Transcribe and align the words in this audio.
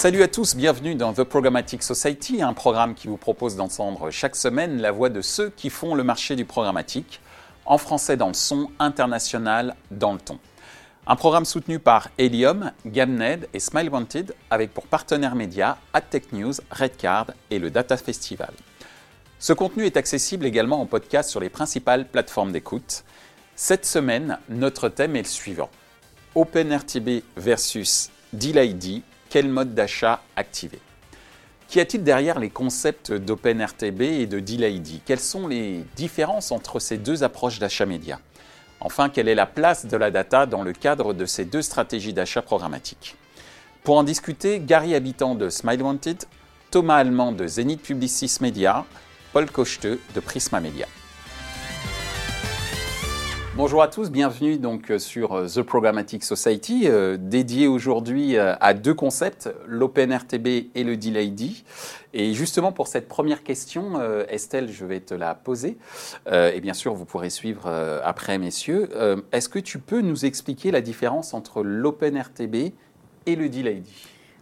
Salut 0.00 0.22
à 0.22 0.28
tous, 0.28 0.56
bienvenue 0.56 0.94
dans 0.94 1.12
The 1.12 1.24
Programmatic 1.24 1.82
Society, 1.82 2.40
un 2.40 2.54
programme 2.54 2.94
qui 2.94 3.06
vous 3.06 3.18
propose 3.18 3.56
d'entendre 3.56 4.10
chaque 4.10 4.34
semaine 4.34 4.80
la 4.80 4.92
voix 4.92 5.10
de 5.10 5.20
ceux 5.20 5.50
qui 5.50 5.68
font 5.68 5.94
le 5.94 6.02
marché 6.02 6.36
du 6.36 6.46
programmatique, 6.46 7.20
en 7.66 7.76
français 7.76 8.16
dans 8.16 8.28
le 8.28 8.32
son, 8.32 8.70
international 8.78 9.76
dans 9.90 10.14
le 10.14 10.18
ton. 10.18 10.38
Un 11.06 11.16
programme 11.16 11.44
soutenu 11.44 11.78
par 11.78 12.08
Helium, 12.16 12.72
Gamned 12.86 13.46
et 13.52 13.60
Smile 13.60 13.90
Wanted, 13.90 14.34
avec 14.48 14.72
pour 14.72 14.86
partenaires 14.86 15.34
médias 15.34 15.76
AdTech 15.92 16.32
News, 16.32 16.54
Redcard 16.70 17.32
et 17.50 17.58
le 17.58 17.70
Data 17.70 17.98
Festival. 17.98 18.54
Ce 19.38 19.52
contenu 19.52 19.84
est 19.84 19.98
accessible 19.98 20.46
également 20.46 20.80
en 20.80 20.86
podcast 20.86 21.28
sur 21.28 21.40
les 21.40 21.50
principales 21.50 22.08
plateformes 22.08 22.52
d'écoute. 22.52 23.04
Cette 23.54 23.84
semaine, 23.84 24.38
notre 24.48 24.88
thème 24.88 25.14
est 25.14 25.24
le 25.24 25.28
suivant. 25.28 25.68
OpenRTB 26.34 27.22
versus 27.36 28.08
DealID, 28.32 29.02
quel 29.30 29.48
mode 29.48 29.74
d'achat 29.74 30.20
activer. 30.36 30.80
Qu'y 31.68 31.78
a-t-il 31.80 32.02
derrière 32.02 32.40
les 32.40 32.50
concepts 32.50 33.12
d'OpenRTB 33.12 34.02
et 34.02 34.26
de 34.26 34.40
DealID 34.40 35.02
Quelles 35.06 35.20
sont 35.20 35.46
les 35.46 35.84
différences 35.94 36.50
entre 36.50 36.80
ces 36.80 36.98
deux 36.98 37.22
approches 37.22 37.60
d'achat 37.60 37.86
média? 37.86 38.18
Enfin, 38.80 39.08
quelle 39.08 39.28
est 39.28 39.36
la 39.36 39.46
place 39.46 39.86
de 39.86 39.96
la 39.96 40.10
data 40.10 40.46
dans 40.46 40.62
le 40.62 40.72
cadre 40.72 41.14
de 41.14 41.26
ces 41.26 41.44
deux 41.44 41.62
stratégies 41.62 42.12
d'achat 42.12 42.42
programmatique 42.42 43.14
Pour 43.84 43.96
en 43.96 44.02
discuter, 44.02 44.58
Gary 44.58 44.96
Habitant 44.96 45.36
de 45.36 45.48
Smile 45.48 45.82
Wanted, 45.82 46.24
Thomas 46.72 46.96
Allemand 46.96 47.30
de 47.30 47.46
Zenith 47.46 47.82
Publicis 47.82 48.38
Media, 48.40 48.84
Paul 49.32 49.48
Cocheteux 49.48 50.00
de 50.14 50.20
Prisma 50.20 50.60
Media. 50.60 50.86
Bonjour 53.56 53.82
à 53.82 53.88
tous, 53.88 54.12
bienvenue 54.12 54.58
donc 54.58 54.92
euh, 54.92 55.00
sur 55.00 55.32
euh, 55.32 55.46
The 55.48 55.62
Programmatic 55.62 56.22
Society, 56.22 56.84
euh, 56.86 57.16
dédié 57.18 57.66
aujourd'hui 57.66 58.38
à 58.38 58.74
deux 58.74 58.94
concepts, 58.94 59.50
l'OpenRTB 59.66 60.46
et 60.72 60.84
le 60.84 60.96
DealID. 60.96 61.64
Et 62.14 62.32
justement 62.32 62.70
pour 62.70 62.86
cette 62.86 63.08
première 63.08 63.42
question, 63.42 64.00
Estelle, 64.28 64.70
je 64.70 64.84
vais 64.84 65.00
te 65.00 65.14
la 65.14 65.34
poser. 65.34 65.78
et 66.26 66.60
bien 66.60 66.74
sûr, 66.74 66.94
vous 66.94 67.04
pourrez 67.04 67.30
suivre 67.30 67.68
après, 68.04 68.38
messieurs. 68.38 68.88
Est-ce 69.30 69.48
que 69.48 69.60
tu 69.60 69.78
peux 69.78 70.00
nous 70.00 70.24
expliquer 70.24 70.72
la 70.72 70.80
différence 70.80 71.34
entre 71.34 71.62
l'OpenRTB 71.62 72.72
et 73.26 73.36
le 73.36 73.48
DealID 73.48 73.84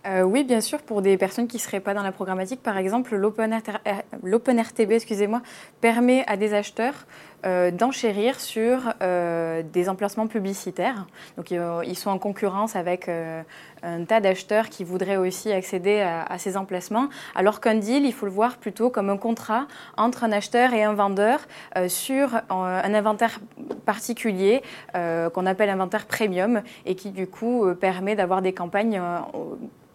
euh, 0.06 0.22
oui, 0.22 0.45
bien 0.45 0.61
sûr, 0.61 0.78
pour 0.78 1.03
des 1.03 1.19
personnes 1.19 1.48
qui 1.48 1.56
ne 1.56 1.61
seraient 1.61 1.81
pas 1.81 1.93
dans 1.93 2.03
la 2.03 2.12
programmatique, 2.12 2.62
par 2.62 2.78
exemple, 2.78 3.17
l'OpenRTB 3.17 4.91
excusez-moi, 4.93 5.43
permet 5.81 6.25
à 6.27 6.37
des 6.37 6.55
acheteurs 6.55 7.06
euh, 7.47 7.70
d'enchérir 7.70 8.41
sur 8.41 8.94
euh, 9.03 9.62
des 9.62 9.89
emplacements 9.89 10.27
publicitaires. 10.27 11.06
Donc, 11.36 11.50
ils 11.50 11.97
sont 11.97 12.11
en 12.11 12.19
concurrence 12.19 12.77
avec 12.77 13.08
un 13.08 14.05
tas 14.05 14.20
d'acheteurs 14.20 14.69
qui 14.69 14.84
voudraient 14.84 15.17
aussi 15.17 15.53
accéder 15.53 16.00
à, 16.00 16.39
ces 16.39 16.56
emplacements, 16.56 17.09
alors 17.34 17.61
qu'un 17.61 17.77
deal, 17.77 18.05
il 18.05 18.12
faut 18.12 18.27
le 18.27 18.33
voir 18.33 18.56
plutôt 18.56 18.91
comme 18.91 19.11
un 19.11 19.16
contrat 19.16 19.66
entre 19.97 20.25
un 20.25 20.33
acheteur 20.33 20.72
et 20.72 20.83
un 20.83 20.94
vendeur 20.94 21.41
sur 21.86 22.34
un 22.50 22.94
inventaire 22.94 23.41
particulier 23.86 24.62
qu'on 24.94 25.47
appelle 25.47 25.70
inventaire 25.70 26.06
premium 26.06 26.62
et 26.86 26.94
qui, 26.94 27.11
du 27.11 27.27
coup, 27.27 27.66
permet 27.81 28.16
d'avoir 28.16 28.42
des 28.42 28.53
campagnes 28.53 29.00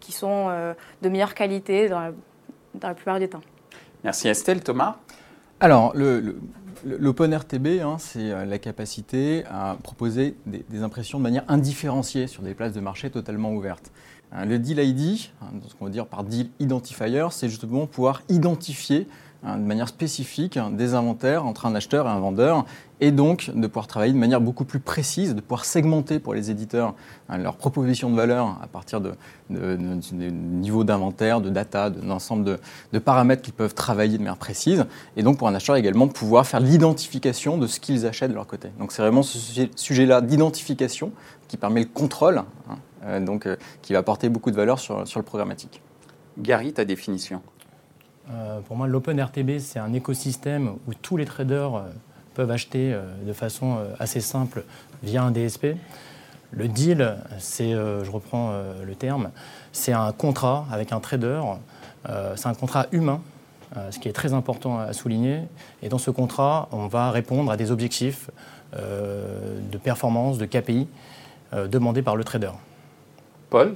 qui 0.04 0.12
sont 0.12 0.46
euh, 0.50 0.74
de 1.02 1.08
meilleure 1.08 1.34
qualité 1.34 1.88
dans 1.88 2.12
la, 2.82 2.94
plupart 2.94 3.18
du 3.18 3.28
temps. 3.28 3.40
Merci 4.04 4.28
Estelle. 4.28 4.62
Thomas? 4.62 4.96
Alors, 5.60 5.94
l'OpenRTB, 6.84 7.80
hein, 7.82 7.96
c'est 7.98 8.30
euh, 8.30 8.44
la 8.44 8.58
capacité 8.58 9.44
à 9.50 9.76
proposer 9.82 10.36
des, 10.46 10.82
impressions 10.82 11.18
de 11.18 11.22
manière 11.22 11.44
indifférenciée 11.48 12.26
sur 12.26 12.42
des 12.42 12.54
places 12.54 12.72
de 12.72 12.80
marché 12.80 13.10
totalement 13.10 13.52
ouvertes. 13.52 13.92
Euh, 14.34 14.44
le 14.44 14.58
Deal 14.58 14.78
ID, 14.78 15.30
hein, 15.42 15.46
ce 15.68 15.74
qu'on 15.74 15.86
veut 15.86 15.90
dire 15.90 16.06
par 16.06 16.24
Deal 16.24 16.48
Identifier, 16.60 17.26
c'est 17.30 17.48
justement 17.48 17.86
pouvoir 17.86 18.22
identifier 18.28 19.06
Hein, 19.46 19.58
de 19.58 19.64
manière 19.64 19.88
spécifique 19.88 20.58
des 20.72 20.94
inventaires 20.94 21.44
entre 21.44 21.66
un 21.66 21.74
acheteur 21.74 22.06
et 22.06 22.08
un 22.08 22.18
vendeur, 22.18 22.64
et 23.00 23.10
donc 23.10 23.50
de 23.54 23.66
pouvoir 23.66 23.86
travailler 23.86 24.14
de 24.14 24.18
manière 24.18 24.40
beaucoup 24.40 24.64
plus 24.64 24.80
précise, 24.80 25.34
de 25.34 25.40
pouvoir 25.42 25.66
segmenter 25.66 26.18
pour 26.18 26.32
les 26.32 26.50
éditeurs 26.50 26.94
hein, 27.28 27.36
leur 27.36 27.56
proposition 27.56 28.08
de 28.08 28.16
valeur 28.16 28.58
à 28.62 28.66
partir 28.68 29.02
de, 29.02 29.12
niveau 29.50 30.84
d'inventaire, 30.84 31.42
de 31.42 31.50
data, 31.50 31.90
d'un 31.90 32.10
ensemble 32.10 32.58
de, 32.92 32.98
paramètres 32.98 33.42
qu'ils 33.42 33.52
peuvent 33.52 33.74
travailler 33.74 34.16
de 34.16 34.22
manière 34.22 34.38
précise, 34.38 34.86
et 35.14 35.22
donc 35.22 35.36
pour 35.36 35.48
un 35.48 35.54
acheteur 35.54 35.76
également 35.76 36.08
pouvoir 36.08 36.46
faire 36.46 36.60
l'identification 36.60 37.58
de 37.58 37.66
ce 37.66 37.80
qu'ils 37.80 38.06
achètent 38.06 38.30
de 38.30 38.36
leur 38.36 38.46
côté. 38.46 38.70
Donc 38.78 38.92
c'est 38.92 39.02
vraiment 39.02 39.22
ce 39.22 39.66
sujet-là 39.76 40.22
d'identification 40.22 41.12
qui 41.48 41.58
permet 41.58 41.80
le 41.80 41.88
contrôle, 41.92 42.38
hein, 42.38 42.76
euh, 43.04 43.20
donc 43.20 43.44
euh, 43.44 43.56
qui 43.82 43.92
va 43.92 43.98
apporter 43.98 44.30
beaucoup 44.30 44.50
de 44.50 44.56
valeur 44.56 44.78
sur, 44.78 45.06
sur 45.06 45.20
le 45.20 45.24
programmatique. 45.24 45.82
Gary, 46.38 46.72
ta 46.72 46.86
définition 46.86 47.42
euh, 48.30 48.60
pour 48.60 48.76
moi, 48.76 48.86
l'OpenRTB, 48.86 49.58
c'est 49.58 49.78
un 49.78 49.92
écosystème 49.92 50.76
où 50.86 50.94
tous 50.94 51.16
les 51.16 51.24
traders 51.24 51.74
euh, 51.74 51.82
peuvent 52.34 52.50
acheter 52.50 52.92
euh, 52.92 53.02
de 53.26 53.32
façon 53.32 53.78
assez 53.98 54.20
simple 54.20 54.64
via 55.02 55.22
un 55.22 55.30
DSP. 55.30 55.76
Le 56.52 56.68
deal, 56.68 57.16
c'est, 57.38 57.72
je 57.72 58.10
reprends 58.12 58.52
le 58.86 58.94
terme, 58.94 59.30
c'est 59.72 59.92
un 59.92 60.12
contrat 60.12 60.66
avec 60.70 60.92
un 60.92 61.00
trader, 61.00 61.40
c'est 62.36 62.46
un 62.46 62.54
contrat 62.54 62.86
humain, 62.92 63.20
ce 63.90 63.98
qui 63.98 64.08
est 64.08 64.12
très 64.12 64.34
important 64.34 64.78
à 64.78 64.92
souligner. 64.92 65.40
Et 65.82 65.88
dans 65.88 65.98
ce 65.98 66.12
contrat, 66.12 66.68
on 66.70 66.86
va 66.86 67.10
répondre 67.10 67.50
à 67.50 67.56
des 67.56 67.72
objectifs 67.72 68.30
de 68.72 69.78
performance, 69.82 70.38
de 70.38 70.46
KPI 70.46 70.86
demandés 71.52 72.02
par 72.02 72.14
le 72.14 72.22
trader. 72.22 72.52
Paul? 73.50 73.74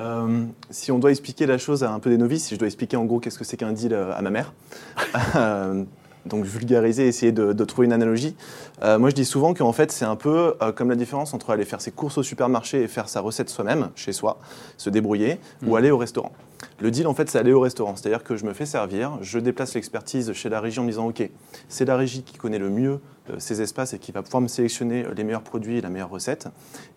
Euh, 0.00 0.44
si 0.70 0.90
on 0.92 0.98
doit 0.98 1.10
expliquer 1.10 1.46
la 1.46 1.58
chose 1.58 1.84
à 1.84 1.92
un 1.92 1.98
peu 1.98 2.10
des 2.10 2.18
novices, 2.18 2.44
si 2.44 2.54
je 2.54 2.58
dois 2.58 2.66
expliquer 2.66 2.96
en 2.96 3.04
gros 3.04 3.20
qu'est-ce 3.20 3.38
que 3.38 3.44
c'est 3.44 3.56
qu'un 3.56 3.72
deal 3.72 3.92
euh, 3.92 4.14
à 4.14 4.22
ma 4.22 4.30
mère, 4.30 4.52
euh, 5.36 5.84
donc 6.26 6.44
vulgariser, 6.44 7.06
essayer 7.06 7.32
de, 7.32 7.64
trouver 7.64 7.86
une 7.86 7.92
analogie. 7.92 8.36
moi, 8.82 9.08
je 9.08 9.14
dis 9.14 9.24
souvent 9.24 9.54
qu'en 9.54 9.72
fait, 9.72 9.90
c'est 9.90 10.04
un 10.04 10.16
peu 10.16 10.54
comme 10.76 10.90
la 10.90 10.96
différence 10.96 11.32
entre 11.32 11.48
aller 11.48 11.64
faire 11.64 11.80
ses 11.80 11.92
courses 11.92 12.18
au 12.18 12.22
supermarché 12.22 12.82
et 12.82 12.88
faire 12.88 13.08
sa 13.08 13.22
recette 13.22 13.48
soi-même, 13.48 13.88
chez 13.94 14.12
soi, 14.12 14.38
se 14.76 14.90
débrouiller, 14.90 15.38
ou 15.64 15.72
mm. 15.72 15.76
aller 15.76 15.90
au 15.90 15.96
restaurant. 15.96 16.32
Le 16.78 16.90
deal, 16.90 17.06
en 17.06 17.14
fait, 17.14 17.30
c'est 17.30 17.38
aller 17.38 17.54
au 17.54 17.60
restaurant. 17.60 17.96
C'est-à-dire 17.96 18.22
que 18.22 18.36
je 18.36 18.44
me 18.44 18.52
fais 18.52 18.66
servir, 18.66 19.16
je 19.22 19.38
déplace 19.38 19.74
l'expertise 19.74 20.30
chez 20.34 20.50
la 20.50 20.60
régie 20.60 20.78
en 20.80 20.82
me 20.82 20.90
disant, 20.90 21.08
OK, 21.08 21.26
c'est 21.70 21.86
la 21.86 21.96
régie 21.96 22.22
qui 22.22 22.36
connaît 22.36 22.58
le 22.58 22.68
mieux 22.68 23.00
ces 23.38 23.62
espaces 23.62 23.94
et 23.94 23.98
qui 23.98 24.12
va 24.12 24.22
pouvoir 24.22 24.40
me 24.40 24.48
sélectionner 24.48 25.04
euh, 25.04 25.14
les 25.14 25.24
meilleurs 25.24 25.42
produits 25.42 25.78
et 25.78 25.80
la 25.80 25.90
meilleure 25.90 26.10
recette. 26.10 26.48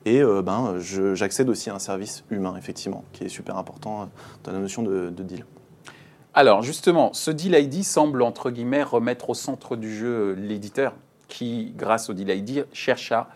Et 0.06 0.22
euh, 0.22 0.42
ben, 0.42 0.76
j'accède 0.80 1.50
aussi 1.50 1.70
à 1.70 1.76
un 1.76 1.80
service 1.80 2.24
humain, 2.30 2.56
effectivement, 2.58 3.04
qui 3.14 3.24
est 3.24 3.30
super 3.30 3.58
important 3.58 4.10
dans 4.44 4.52
la 4.52 4.60
notion 4.60 4.84
de, 4.84 5.10
deal. 5.10 5.46
Alors 6.34 6.64
justement, 6.64 7.14
ce 7.14 7.32
Deal 7.32 7.56
ID 7.56 7.84
semble, 7.84 8.22
entre 8.24 8.50
guillemets, 8.50 8.84
remettre 8.84 9.30
au 9.30 9.34
centre 9.34 9.76
du 9.76 9.96
jeu 9.96 10.34
l'éditeur 10.34 10.96
qui, 11.28 11.74
grâce 11.76 12.10
au 12.10 12.14
Deal 12.14 12.30
ID, 12.30 12.66
cherche 12.74 13.12
à, 13.12 13.30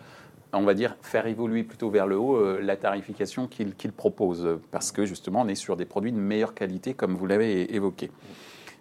on 0.52 0.64
va 0.64 0.74
dire, 0.74 0.98
faire 1.02 1.28
évoluer 1.28 1.64
plutôt 1.64 1.90
vers 1.90 2.08
le 2.08 2.18
haut 2.18 2.60
la 2.60 2.76
tarification 2.76 3.48
qu'il 3.48 3.92
propose, 3.92 4.60
parce 4.72 4.92
que 4.92 5.06
justement, 5.06 5.42
on 5.42 5.48
est 5.48 5.56
sur 5.56 5.78
des 5.78 5.86
produits 5.86 6.12
de 6.12 6.18
meilleure 6.18 6.56
qualité, 6.56 6.96
comme 6.96 7.16
vous 7.16 7.28
l'avez 7.28 7.76
évoqué. 7.76 8.10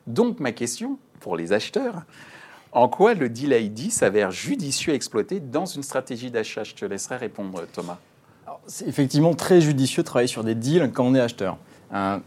Donc 0.07 0.41
ma 0.41 0.53
question 0.53 0.99
pour 1.21 1.37
les 1.37 1.53
acheteurs, 1.53 2.05
en 2.77 2.89
quoi 2.89 3.15
le 3.15 3.31
deal 3.31 3.53
ID 3.53 3.91
s'avère 3.91 4.31
judicieux 4.31 4.93
à 4.93 4.97
exploiter 4.97 5.41
dans 5.41 5.65
une 5.65 5.83
stratégie 5.83 6.31
d'achat? 6.31 6.63
Je 6.63 6.75
te 6.75 6.85
laisserai 6.85 7.17
répondre, 7.17 7.63
Thomas. 7.73 7.97
C'est 8.67 8.87
effectivement 8.87 9.33
très 9.33 9.63
judicieux 9.63 10.03
de 10.03 10.07
travailler 10.07 10.29
sur 10.29 10.45
des 10.45 10.55
deals 10.55 10.93
quand 10.93 11.05
on 11.05 11.15
est 11.15 11.21
acheteur. 11.21 11.57
Euh, 11.95 12.19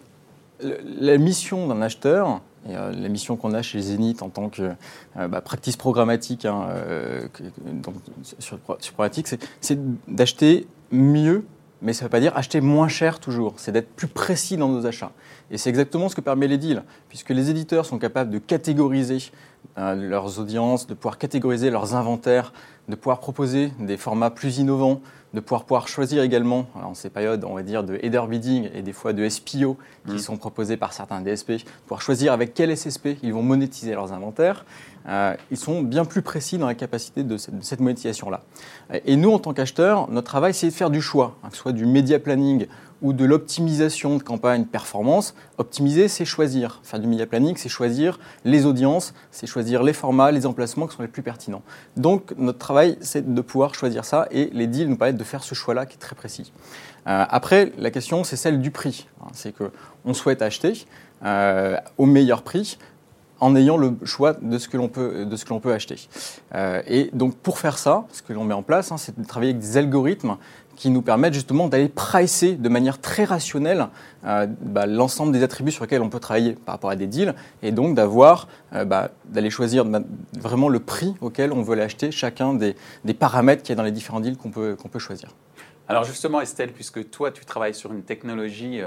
la 0.60 1.18
mission 1.18 1.68
d'un 1.68 1.84
acheteur, 1.84 2.42
et 2.68 2.76
euh, 2.76 2.92
la 2.92 3.10
mission 3.10 3.38
qu'on 3.38 3.54
a 3.54 3.62
chez 3.62 3.80
Zenith 3.80 4.24
en 4.24 4.30
tant 4.30 4.50
que 4.50 4.72
euh, 5.18 5.28
bah, 5.28 5.42
practice 5.42 5.78
programmatique 5.78 6.46
hein, 6.46 6.68
sur, 8.40 8.58
sur 8.80 8.94
programmatique, 8.94 9.28
c'est 9.62 9.80
d'acheter 10.08 10.66
mieux 10.92 11.46
mais 11.82 11.94
ça 11.94 12.04
ne 12.04 12.06
veut 12.08 12.12
pas 12.12 12.20
dire 12.20 12.36
acheter 12.36 12.62
moins 12.62 12.88
cher 12.88 13.20
toujours, 13.20 13.54
c'est 13.58 13.72
d'être 13.72 13.90
plus 13.90 14.08
précis 14.08 14.58
dans 14.58 14.68
nos 14.68 14.86
achats. 14.86 15.12
Et 15.52 15.58
c'est 15.58 15.70
exactement 15.70 16.10
ce 16.10 16.16
que 16.16 16.22
permet 16.22 16.48
les 16.48 16.58
deals, 16.58 16.84
puisque 17.08 17.30
les 17.30 17.50
éditeurs 17.50 17.86
sont 17.86 18.00
capables 18.00 18.30
de 18.30 18.40
catégoriser 18.40 19.32
euh, 19.78 19.96
leurs 19.96 20.40
audiences, 20.40 20.88
de 20.88 20.94
pouvoir 20.94 21.18
catégoriser 21.18 21.70
leurs 21.70 21.96
inventaires, 21.96 22.54
de 22.88 22.96
pouvoir 22.96 23.20
proposer 23.20 23.72
des 23.80 23.98
formats 23.98 24.30
plus 24.30 24.58
innovants, 24.58 25.02
de 25.34 25.40
pouvoir, 25.40 25.64
pouvoir 25.64 25.88
choisir 25.88 26.24
également, 26.24 26.66
en 26.74 26.96
ces 26.96 27.10
périodes, 27.10 27.44
on 27.46 27.54
va 27.54 27.62
dire, 27.62 27.84
de 27.84 28.00
header 28.02 28.24
bidding 28.28 28.70
et 28.74 28.82
des 28.82 28.94
fois 28.94 29.14
de 29.14 29.28
SPO 29.28 29.78
qui 30.08 30.14
mm. 30.14 30.20
sont 30.20 30.38
proposés 30.38 30.76
par 30.76 30.92
certains 30.92 31.22
DSP, 31.22 31.64
pouvoir 31.84 32.02
choisir 32.02 32.34
avec 32.34 32.54
quel 32.54 32.76
SSP 32.76 33.10
ils 33.22 33.34
vont 33.34 33.44
monétiser 33.44 33.94
leurs 33.94 34.12
inventaires. 34.12 34.66
Euh, 35.08 35.36
ils 35.52 35.58
sont 35.58 35.82
bien 35.82 36.04
plus 36.04 36.22
précis 36.22 36.58
dans 36.58 36.66
la 36.66 36.76
capacité 36.76 37.24
de 37.24 37.38
cette, 37.38 37.80
monétisation-là. 37.80 38.42
Et 39.06 39.16
nous, 39.16 39.32
en 39.32 39.40
tant 39.40 39.54
qu'acheteurs, 39.54 40.10
notre 40.10 40.28
travail, 40.28 40.54
c'est 40.54 40.68
de 40.68 40.74
faire 40.74 40.90
du 40.90 41.02
choix, 41.02 41.38
hein, 41.44 41.50
que 41.50 41.56
ce 41.56 41.62
soit 41.62 41.72
du 41.74 41.86
media 41.86 42.20
planning 42.20 42.68
ou 43.02 43.14
de 43.14 43.26
l'optimisation 43.26 44.18
de 44.18 44.24
campagne 44.24 44.66
performance. 44.66 45.34
Optimiser, 45.58 46.08
c'est 46.08 46.26
choisir. 46.26 46.80
Faire 46.84 47.00
du 47.00 47.08
media 47.08 47.26
planning, 47.26 47.56
c'est 47.58 47.70
choisir 47.70 48.20
les 48.46 48.66
audiences, 48.66 49.14
c'est 49.32 49.48
choisir 49.48 49.84
les 49.84 49.94
formats, 49.94 50.32
les 50.32 50.46
emplacements 50.46 50.88
qui 50.88 50.96
sont 50.96 51.02
les 51.02 51.08
plus 51.08 51.22
pertinents. 51.22 51.62
Donc 51.98 52.34
notre 52.38 52.60
travail, 52.60 52.98
c'est 53.02 53.34
de 53.34 53.42
pouvoir 53.42 53.76
choisir 53.76 54.06
ça 54.06 54.28
et 54.32 54.50
les 54.54 54.68
deals 54.68 54.90
nous 54.90 54.98
permettent 54.98 55.18
de 55.18 55.24
faire 55.24 55.44
ce 55.44 55.56
choix-là 55.56 55.86
qui 55.86 55.96
est 55.96 56.00
très 56.00 56.16
précis. 56.16 56.52
Euh, 57.08 57.26
après, 57.30 57.72
la 57.78 57.92
question, 57.92 58.24
c'est 58.24 58.36
celle 58.36 58.62
du 58.62 58.72
prix. 58.72 59.08
C'est 59.34 59.54
qu'on 59.54 60.14
souhaite 60.14 60.42
acheter 60.42 60.86
euh, 61.24 61.78
au 61.98 62.06
meilleur 62.06 62.44
prix 62.44 62.78
en 63.40 63.56
ayant 63.56 63.78
le 63.78 63.96
choix 64.04 64.34
de 64.34 64.58
ce 64.58 64.68
que 64.68 64.78
l'on 64.78 64.88
peut, 64.88 65.26
de 65.26 65.36
ce 65.36 65.46
que 65.46 65.50
l'on 65.50 65.60
peut 65.60 65.74
acheter. 65.74 66.08
Euh, 66.56 66.82
et 66.88 67.10
donc 67.14 67.36
pour 67.36 67.60
faire 67.60 67.78
ça, 67.78 68.06
ce 68.12 68.22
que 68.22 68.34
l'on 68.34 68.44
met 68.44 68.54
en 68.54 68.64
place, 68.64 68.92
hein, 68.92 68.98
c'est 68.98 69.20
de 69.20 69.26
travailler 69.26 69.52
avec 69.52 69.62
des 69.62 69.78
algorithmes 69.78 70.38
qui 70.76 70.90
nous 70.90 71.02
permettent 71.02 71.34
justement 71.34 71.68
d'aller 71.68 71.90
pricer 71.90 72.56
de 72.56 72.70
manière 72.70 73.02
très 73.02 73.26
rationnelle 73.26 73.88
euh, 74.26 74.48
bah, 74.48 74.86
l'ensemble 74.86 75.34
des 75.34 75.44
attributs 75.44 75.72
sur 75.72 75.84
lesquels 75.84 76.02
on 76.02 76.10
peut 76.10 76.22
travailler 76.22 76.54
par 76.54 76.76
rapport 76.76 76.90
à 76.90 76.96
des 76.96 77.08
deals 77.08 77.36
et 77.62 77.72
donc 77.72 77.96
d'avoir, 77.96 78.48
euh, 78.74 78.86
bah, 78.86 79.12
d'aller 79.26 79.50
choisir 79.50 79.86
vraiment 80.40 80.70
le 80.70 80.80
prix 80.80 81.16
auquel 81.20 81.52
on 81.52 81.62
veut 81.62 81.76
l'acheter, 81.76 82.12
chacun 82.12 82.54
des, 82.54 82.76
paramètres 83.14 83.62
qu'il 83.62 83.72
y 83.72 83.74
a 83.74 83.76
dans 83.76 83.84
les 83.84 83.92
différents 83.92 84.22
deals 84.22 84.38
qu'on 84.38 84.52
peut, 84.52 84.78
qu'on 84.82 84.88
peut 84.88 85.00
choisir. 85.00 85.36
Alors 85.90 86.06
justement 86.06 86.40
Estelle, 86.40 86.72
puisque 86.72 87.10
toi 87.10 87.32
tu 87.32 87.44
travailles 87.44 87.76
sur 87.76 87.92
une 87.92 88.04
technologie 88.04 88.80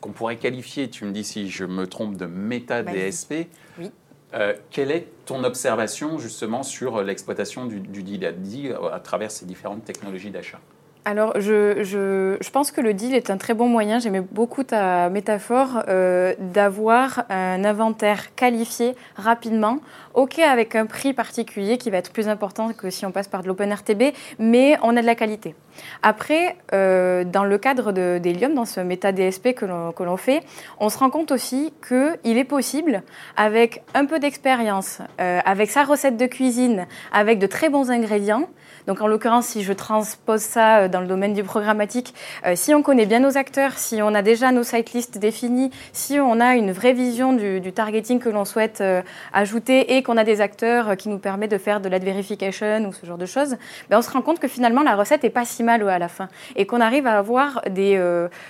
qu'on 0.00 0.12
pourrait 0.12 0.36
qualifier, 0.36 0.90
tu 0.90 1.04
me 1.04 1.12
dis 1.12 1.24
si 1.24 1.48
je 1.48 1.64
me 1.64 1.86
trompe, 1.86 2.16
de 2.16 2.26
méta-DSP. 2.26 3.48
Oui. 3.78 3.90
Euh, 4.34 4.54
quelle 4.70 4.90
est 4.90 5.06
ton 5.26 5.44
observation 5.44 6.18
justement 6.18 6.62
sur 6.62 7.02
l'exploitation 7.02 7.66
du, 7.66 7.80
du 7.80 8.02
deal 8.02 8.76
à 8.92 9.00
travers 9.00 9.30
ces 9.30 9.46
différentes 9.46 9.84
technologies 9.84 10.30
d'achat? 10.30 10.60
Alors, 11.06 11.38
je, 11.38 11.82
je, 11.82 12.38
je, 12.40 12.50
pense 12.50 12.70
que 12.70 12.80
le 12.80 12.94
deal 12.94 13.14
est 13.14 13.28
un 13.28 13.36
très 13.36 13.52
bon 13.52 13.68
moyen, 13.68 13.98
j'aimais 13.98 14.22
beaucoup 14.22 14.64
ta 14.64 15.10
métaphore, 15.10 15.82
euh, 15.88 16.34
d'avoir 16.38 17.24
un 17.28 17.62
inventaire 17.62 18.34
qualifié 18.34 18.94
rapidement, 19.14 19.80
ok 20.14 20.38
avec 20.38 20.74
un 20.74 20.86
prix 20.86 21.12
particulier 21.12 21.76
qui 21.76 21.90
va 21.90 21.98
être 21.98 22.10
plus 22.10 22.28
important 22.28 22.72
que 22.72 22.88
si 22.88 23.04
on 23.04 23.12
passe 23.12 23.28
par 23.28 23.42
de 23.42 23.48
l'OpenRTB, 23.48 24.14
mais 24.38 24.78
on 24.82 24.96
a 24.96 25.02
de 25.02 25.06
la 25.06 25.14
qualité. 25.14 25.54
Après, 26.02 26.56
euh, 26.72 27.24
dans 27.24 27.44
le 27.44 27.58
cadre 27.58 27.92
d'Helium, 27.92 28.54
dans 28.54 28.64
ce 28.64 28.80
méta 28.80 29.12
DSP 29.12 29.54
que 29.54 29.66
l'on 29.66 30.16
fait, 30.16 30.42
on 30.78 30.88
se 30.88 30.96
rend 30.96 31.10
compte 31.10 31.32
aussi 31.32 31.74
qu'il 31.86 32.38
est 32.38 32.44
possible, 32.44 33.02
avec 33.36 33.82
un 33.94 34.06
peu 34.06 34.18
d'expérience, 34.18 35.00
euh, 35.20 35.40
avec 35.44 35.70
sa 35.70 35.84
recette 35.84 36.16
de 36.16 36.26
cuisine, 36.26 36.86
avec 37.12 37.38
de 37.38 37.46
très 37.46 37.68
bons 37.68 37.90
ingrédients, 37.90 38.48
donc 38.86 39.00
en 39.00 39.06
l'occurrence, 39.06 39.46
si 39.46 39.62
je 39.62 39.72
transpose 39.72 40.42
ça 40.42 40.88
dans 40.94 41.00
le 41.00 41.08
domaine 41.08 41.34
du 41.34 41.42
programmatique, 41.42 42.14
euh, 42.46 42.52
si 42.54 42.72
on 42.72 42.80
connaît 42.80 43.04
bien 43.04 43.18
nos 43.18 43.36
acteurs, 43.36 43.72
si 43.78 44.00
on 44.00 44.14
a 44.14 44.22
déjà 44.22 44.52
nos 44.52 44.62
sitelists 44.62 45.18
définis, 45.18 45.70
si 45.92 46.20
on 46.20 46.38
a 46.38 46.54
une 46.54 46.70
vraie 46.70 46.92
vision 46.92 47.32
du, 47.32 47.72
targeting 47.72 48.20
que 48.20 48.28
l'on 48.28 48.44
souhaite 48.44 48.80
euh, 48.80 49.02
ajouter 49.32 49.96
et 49.96 50.04
qu'on 50.04 50.16
a 50.16 50.22
des 50.22 50.40
acteurs 50.40 50.96
qui 50.96 51.08
nous 51.08 51.18
permettent 51.18 51.50
de 51.50 51.58
faire 51.58 51.80
de 51.80 51.88
l'ad 51.88 52.04
verification 52.04 52.86
ou 52.86 52.92
ce 52.92 53.04
genre 53.06 53.18
de 53.18 53.26
choses, 53.26 53.56
ben 53.90 53.98
on 53.98 54.02
se 54.02 54.10
rend 54.10 54.22
compte 54.22 54.38
que 54.38 54.46
finalement 54.46 54.82
la 54.82 54.94
recette 54.94 55.24
est 55.24 55.30
pas 55.30 55.44
si 55.44 55.64
mal 55.64 55.86
à 55.88 55.98
la 55.98 56.08
fin 56.08 56.28
et 56.54 56.64
qu'on 56.64 56.80
arrive 56.80 57.08
à 57.08 57.18
avoir 57.18 57.62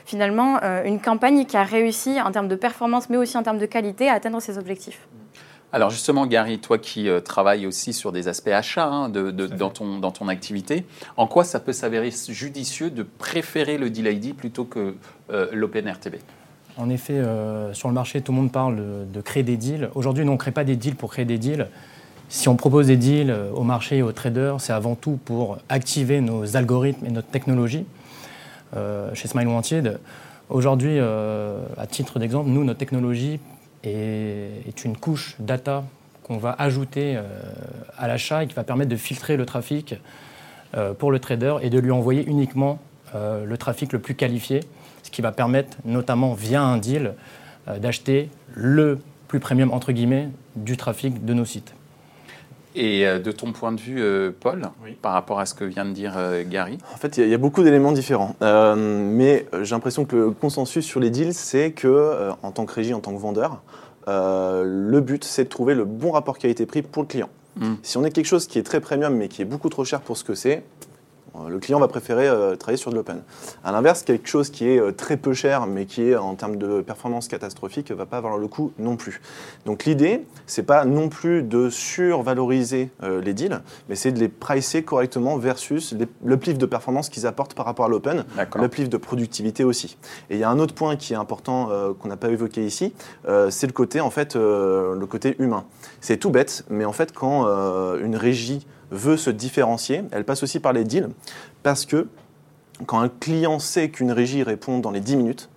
finalement 0.04 0.60
une 0.84 1.00
campagne 1.00 1.46
qui 1.46 1.56
a 1.56 1.64
réussi 1.64 2.20
en 2.20 2.30
termes 2.30 2.48
de 2.48 2.56
performance 2.56 3.08
mais 3.08 3.16
aussi 3.16 3.38
en 3.38 3.42
termes 3.42 3.58
de 3.58 3.66
qualité 3.66 4.10
à 4.10 4.14
atteindre 4.14 4.40
ses 4.40 4.58
objectifs. 4.58 5.00
Alors 5.74 5.90
justement, 5.90 6.24
Gary, 6.28 6.60
toi 6.60 6.78
qui 6.78 7.08
euh, 7.08 7.18
travailles 7.18 7.66
aussi 7.66 7.92
sur 7.92 8.12
des 8.12 8.28
aspects 8.28 8.46
achats 8.46 8.86
hein, 8.86 9.08
dans, 9.08 9.70
ton, 9.70 9.98
dans 9.98 10.12
ton 10.12 10.28
activité, 10.28 10.86
en 11.16 11.26
quoi 11.26 11.42
ça 11.42 11.58
peut 11.58 11.72
s'avérer 11.72 12.12
judicieux 12.28 12.90
de 12.90 13.02
préférer 13.02 13.76
le 13.76 13.90
deal 13.90 14.06
ID 14.06 14.36
plutôt 14.36 14.66
que 14.66 14.94
euh, 15.32 15.48
l'OpenRTB 15.52 16.14
En 16.76 16.88
effet, 16.90 17.14
euh, 17.14 17.74
sur 17.74 17.88
le 17.88 17.94
marché, 17.94 18.20
tout 18.20 18.30
le 18.30 18.36
monde 18.36 18.52
parle 18.52 18.76
de, 19.12 19.20
créer 19.20 19.42
des 19.42 19.56
deals. 19.56 19.90
Aujourd'hui, 19.96 20.22
on 20.22 20.34
ne 20.34 20.36
crée 20.36 20.52
pas 20.52 20.62
des 20.62 20.76
deals 20.76 20.94
pour 20.94 21.10
créer 21.10 21.24
des 21.24 21.38
deals. 21.38 21.66
Si 22.28 22.48
on 22.48 22.54
propose 22.54 22.86
des 22.86 22.96
deals 22.96 23.34
au 23.52 23.64
marché 23.64 23.96
et 23.96 24.02
aux 24.02 24.12
traders, 24.12 24.60
c'est 24.60 24.72
avant 24.72 24.94
tout 24.94 25.18
pour 25.24 25.58
activer 25.68 26.20
nos 26.20 26.56
algorithmes 26.56 27.04
et 27.04 27.10
notre 27.10 27.28
technologie. 27.28 27.84
chez 29.12 29.28
Smile 29.28 29.48
Wanted, 29.48 29.98
aujourd'hui, 30.48 30.98
à 31.00 31.86
titre 31.88 32.18
d'exemple, 32.20 32.48
nous, 32.48 32.64
notre 32.64 32.78
technologie 32.78 33.40
est 33.84 34.84
une 34.84 34.96
couche 34.96 35.36
data 35.38 35.84
qu'on 36.24 36.38
va 36.38 36.56
ajouter 36.58 37.16
euh, 37.16 37.22
à 37.96 38.08
l'achat 38.08 38.42
et 38.42 38.46
qui 38.46 38.54
va 38.54 38.64
permettre 38.64 38.90
de 38.90 38.96
filtrer 38.96 39.36
le 39.36 39.46
trafic 39.46 39.94
euh, 40.74 40.94
pour 40.94 41.12
le 41.12 41.20
trader 41.20 41.56
et 41.62 41.70
de 41.70 41.78
lui 41.78 41.90
envoyer 41.90 42.24
uniquement 42.26 42.78
euh, 43.14 43.44
le 43.44 43.58
trafic 43.58 43.92
le 43.92 43.98
plus 43.98 44.14
qualifié, 44.14 44.60
ce 45.02 45.10
qui 45.10 45.22
va 45.22 45.30
permettre 45.30 45.76
notamment 45.84 46.34
via 46.34 46.62
un 46.62 46.78
deal 46.78 47.14
d'acheter 47.80 48.28
le 48.52 48.98
plus 49.26 49.40
premium 49.40 49.72
entre 49.72 49.92
guillemets 49.92 50.28
du 50.54 50.76
trafic 50.76 51.24
de 51.24 51.32
nos 51.32 51.46
sites. 51.46 51.74
Et 52.74 53.04
de 53.04 53.30
ton 53.30 53.52
point 53.52 53.70
de 53.72 53.80
vue, 53.80 54.32
Paul, 54.40 54.62
par 55.00 55.12
rapport 55.12 55.38
à 55.38 55.46
ce 55.46 55.54
que 55.54 55.64
vient 55.64 55.84
de 55.84 55.92
dire 55.92 56.16
Gary 56.48 56.78
En 56.92 56.96
fait, 56.96 57.18
il 57.18 57.28
y, 57.28 57.34
a 57.34 57.38
beaucoup 57.38 57.62
d'éléments 57.62 57.92
différents. 57.92 58.34
mais 58.40 59.46
j'ai 59.62 59.74
l'impression 59.74 60.04
que 60.04 60.16
le 60.16 60.30
consensus 60.32 60.84
sur 60.84 60.98
les 60.98 61.10
deals, 61.10 61.34
c'est 61.34 61.70
que, 61.70 62.30
en 62.42 62.50
tant 62.50 62.66
que 62.66 62.74
régie, 62.74 62.94
en 62.94 63.00
tant 63.00 63.14
que 63.14 63.20
vendeur, 63.20 63.62
euh, 64.08 64.64
le 64.64 65.00
but, 65.00 65.24
c'est 65.24 65.44
de 65.44 65.48
trouver 65.48 65.74
le 65.74 65.84
bon 65.84 66.12
rapport 66.12 66.38
qualité-prix 66.38 66.82
pour 66.82 67.02
le 67.02 67.08
client. 67.08 67.28
Mm. 67.56 67.74
Si 67.82 67.96
on 67.96 68.04
est 68.04 68.10
quelque 68.10 68.26
chose 68.26 68.46
qui 68.46 68.58
est 68.58 68.62
très 68.62 68.80
premium 68.80 69.14
mais 69.14 69.28
qui 69.28 69.42
est 69.42 69.46
beaucoup 69.46 69.68
trop 69.68 69.84
cher 69.84 70.00
pour 70.00 70.16
ce 70.16 70.24
que 70.24 70.34
c'est, 70.34 70.58
euh, 70.58 70.60
le 71.48 71.58
client 71.58 71.80
va 71.80 71.88
préférer 71.88 72.28
euh, 72.28 72.56
travailler 72.56 72.76
sur 72.76 72.90
de 72.90 72.96
l'open. 72.96 73.22
À 73.64 73.72
l'inverse, 73.72 74.02
quelque 74.02 74.28
chose 74.28 74.50
qui 74.50 74.68
est 74.68 74.78
euh, 74.78 74.92
très 74.92 75.16
peu 75.16 75.34
cher, 75.34 75.66
mais 75.66 75.86
qui 75.86 76.02
est 76.02 76.16
en 76.16 76.34
termes 76.34 76.56
de 76.56 76.80
performance 76.80 77.28
catastrophique, 77.28 77.90
ne 77.90 77.96
va 77.96 78.06
pas 78.06 78.20
valoir 78.20 78.38
le 78.38 78.48
coup 78.48 78.72
non 78.78 78.96
plus. 78.96 79.20
Donc 79.66 79.84
l'idée, 79.84 80.26
c'est 80.46 80.62
pas 80.62 80.84
non 80.84 81.08
plus 81.08 81.42
de 81.42 81.70
survaloriser 81.70 82.90
les 83.02 83.34
deals, 83.34 83.60
mais 83.88 83.94
c'est 83.94 84.12
de 84.12 84.18
les 84.18 84.28
pricer 84.28 84.82
correctement 84.82 85.36
versus 85.36 85.94
le 86.24 86.36
plif 86.36 86.58
de 86.58 86.66
performance 86.66 87.08
qu'ils 87.08 87.26
apportent 87.26 87.54
par 87.54 87.66
rapport 87.66 87.86
à 87.86 87.88
l'open, 87.88 88.24
le 88.56 88.68
plif 88.68 88.88
de 88.88 88.96
productivité 88.96 89.64
aussi. 89.64 89.96
Et 90.30 90.34
il 90.34 90.40
y 90.40 90.44
a 90.44 90.50
un 90.50 90.58
autre 90.58 90.74
point 90.74 90.96
qui 90.96 91.12
est 91.12 91.16
important 91.16 91.70
qu'on 91.98 92.08
n'a 92.08 92.16
pas 92.16 92.28
évoqué 92.28 92.64
ici, 92.64 92.94
c'est 93.50 93.66
le 93.66 93.72
côté 93.72 94.00
en 94.00 94.10
fait, 94.10 94.36
le 94.36 95.06
côté 95.08 95.36
humain. 95.38 95.64
C'est 96.00 96.18
tout 96.18 96.30
bête, 96.30 96.64
mais 96.70 96.84
en 96.84 96.92
fait, 96.92 97.12
quand 97.12 97.46
une 97.96 98.16
régie 98.16 98.66
veut 98.94 99.16
se 99.16 99.30
différencier, 99.30 100.02
elle 100.12 100.24
passe 100.24 100.42
aussi 100.42 100.60
par 100.60 100.72
les 100.72 100.84
deals, 100.84 101.10
parce 101.62 101.86
que 101.86 102.08
quand 102.86 103.00
un 103.00 103.08
client 103.08 103.58
sait 103.58 103.90
qu'une 103.90 104.12
régie 104.12 104.42
répond 104.42 104.78
dans 104.78 104.90
les 104.90 105.00
10 105.00 105.16
minutes, 105.16 105.48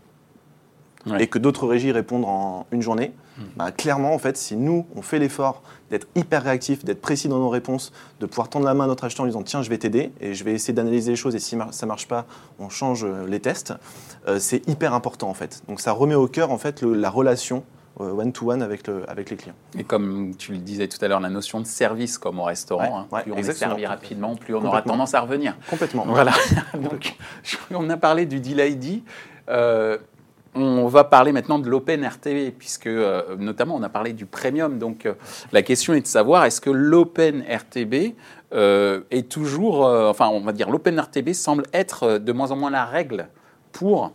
et 1.19 1.27
que 1.27 1.39
d'autres 1.39 1.67
régies 1.67 1.91
répondent 1.91 2.25
en 2.25 2.65
une 2.71 2.81
journée, 2.81 3.13
hmm. 3.37 3.43
bah, 3.55 3.71
clairement, 3.71 4.13
en 4.13 4.17
fait, 4.17 4.37
si 4.37 4.55
nous, 4.55 4.85
on 4.95 5.01
fait 5.01 5.19
l'effort 5.19 5.61
d'être 5.89 6.07
hyper 6.15 6.43
réactif, 6.43 6.83
d'être 6.83 7.01
précis 7.01 7.27
dans 7.27 7.39
nos 7.39 7.49
réponses, 7.49 7.93
de 8.19 8.25
pouvoir 8.25 8.49
tendre 8.49 8.65
la 8.65 8.73
main 8.73 8.85
à 8.85 8.87
notre 8.87 9.05
acheteur 9.05 9.23
en 9.23 9.27
disant 9.27 9.43
tiens, 9.43 9.61
je 9.61 9.69
vais 9.69 9.77
t'aider 9.77 10.11
et 10.19 10.33
je 10.33 10.43
vais 10.43 10.53
essayer 10.53 10.73
d'analyser 10.73 11.11
les 11.11 11.15
choses 11.15 11.35
et 11.35 11.39
si 11.39 11.57
ça 11.71 11.85
ne 11.85 11.87
marche 11.87 12.07
pas, 12.07 12.25
on 12.59 12.69
change 12.69 13.05
euh, 13.05 13.25
les 13.27 13.39
tests, 13.39 13.73
euh, 14.27 14.39
c'est 14.39 14.67
hyper 14.67 14.93
important 14.93 15.29
en 15.29 15.33
fait. 15.33 15.63
Donc 15.67 15.79
ça 15.79 15.93
remet 15.93 16.15
au 16.15 16.27
cœur 16.27 16.51
en 16.51 16.57
fait 16.57 16.81
la 16.81 17.09
relation 17.09 17.63
euh, 17.99 18.11
one-to-one 18.11 18.61
avec, 18.61 18.85
le, 18.85 19.09
avec 19.09 19.31
les 19.31 19.37
clients. 19.37 19.55
Et 19.75 19.83
comme 19.83 20.35
tu 20.37 20.51
le 20.51 20.59
disais 20.59 20.87
tout 20.87 21.03
à 21.03 21.07
l'heure, 21.07 21.19
la 21.19 21.31
notion 21.31 21.59
de 21.59 21.65
service 21.65 22.19
comme 22.19 22.39
au 22.39 22.43
restaurant, 22.43 23.07
hein, 23.11 23.21
plus 23.23 23.31
on 23.31 23.37
est 23.37 23.53
servi 23.53 23.87
rapidement, 23.87 24.35
plus 24.35 24.53
on 24.53 24.63
aura 24.63 24.83
tendance 24.83 25.15
à 25.15 25.21
revenir. 25.21 25.55
Complètement. 25.67 26.05
Voilà. 26.05 26.33
Donc, 26.75 27.15
on 27.71 27.89
a 27.89 27.97
parlé 27.97 28.27
du 28.27 28.39
deal 28.39 28.59
ID. 28.59 29.01
Euh, 29.49 29.97
on 30.53 30.87
va 30.87 31.05
parler 31.05 31.31
maintenant 31.31 31.57
de 31.57 31.69
l'Open 31.69 32.05
RTB, 32.05 32.51
puisque 32.57 32.85
euh, 32.85 33.35
notamment 33.37 33.75
on 33.75 33.81
a 33.81 33.89
parlé 33.89 34.13
du 34.13 34.27
premium. 34.27 34.77
Donc 34.77 35.07
la 35.51 35.61
question 35.63 35.93
est 35.93 36.01
de 36.01 36.07
savoir 36.07 36.45
est-ce 36.45 36.61
que 36.61 36.69
l'Open 36.69 37.43
RTB 37.49 38.15
est 38.53 39.29
toujours, 39.29 39.85
enfin 39.85 40.27
on 40.27 40.41
va 40.41 40.53
dire 40.53 40.69
l'Open 40.69 40.99
RTB 40.99 41.33
semble 41.33 41.63
être 41.73 42.17
de 42.17 42.31
moins 42.31 42.51
en 42.51 42.55
moins 42.55 42.71
la 42.71 42.85
règle 42.85 43.27
pour 43.71 44.13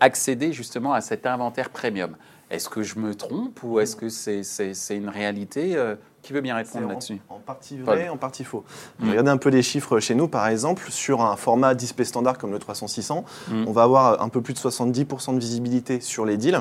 accéder 0.00 0.52
justement 0.52 0.92
à 0.92 1.00
cet 1.00 1.26
inventaire 1.26 1.70
premium? 1.70 2.16
Est-ce 2.50 2.68
que 2.68 2.82
je 2.82 2.98
me 2.98 3.14
trompe 3.14 3.62
ou 3.62 3.78
est-ce 3.80 3.96
que 3.96 4.08
c'est 4.08 4.96
une 4.96 5.08
réalité 5.08 5.76
euh, 5.76 5.96
Qui 6.22 6.32
veut 6.32 6.40
bien 6.40 6.56
répondre 6.56 6.88
là-dessus? 6.88 7.20
en, 7.28 7.38
partie 7.38 7.76
vrai, 7.76 8.08
en 8.08 8.16
partie 8.16 8.44
faux. 8.44 8.64
Hmm. 8.98 9.10
Regardez 9.10 9.30
un 9.30 9.36
peu 9.36 9.50
les 9.50 9.62
chiffres 9.62 10.00
chez 10.00 10.14
nous, 10.14 10.28
par 10.28 10.48
exemple, 10.48 10.90
sur 10.90 11.20
un 11.20 11.36
format 11.36 11.74
display 11.74 12.04
standard 12.04 12.38
comme 12.38 12.52
le 12.52 12.58
300-600, 12.58 13.24
hmm. 13.48 13.64
on 13.66 13.72
va 13.72 13.82
avoir 13.82 14.22
un 14.22 14.28
peu 14.28 14.40
plus 14.40 14.54
de 14.54 14.58
70% 14.58 15.34
de 15.34 15.40
visibilité 15.40 16.00
sur 16.00 16.24
les 16.24 16.36
deals 16.36 16.60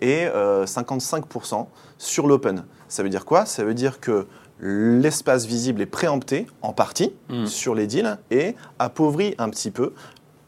et 0.00 0.26
55% 0.26 1.54
euh, 1.54 1.64
sur 1.98 2.26
l'open. 2.26 2.64
Ça 2.88 3.02
veut 3.02 3.08
dire 3.08 3.24
quoi? 3.24 3.46
Ça 3.46 3.64
veut 3.64 3.74
dire 3.74 4.00
que 4.00 4.26
l'espace 4.60 5.46
visible 5.46 5.82
est 5.82 5.86
préempté 5.86 6.46
en 6.62 6.72
partie 6.72 7.12
hmm. 7.28 7.46
sur 7.46 7.76
les 7.76 7.86
deals 7.86 8.18
et 8.32 8.56
appauvrit 8.80 9.36
un 9.38 9.50
petit 9.50 9.70
peu 9.70 9.92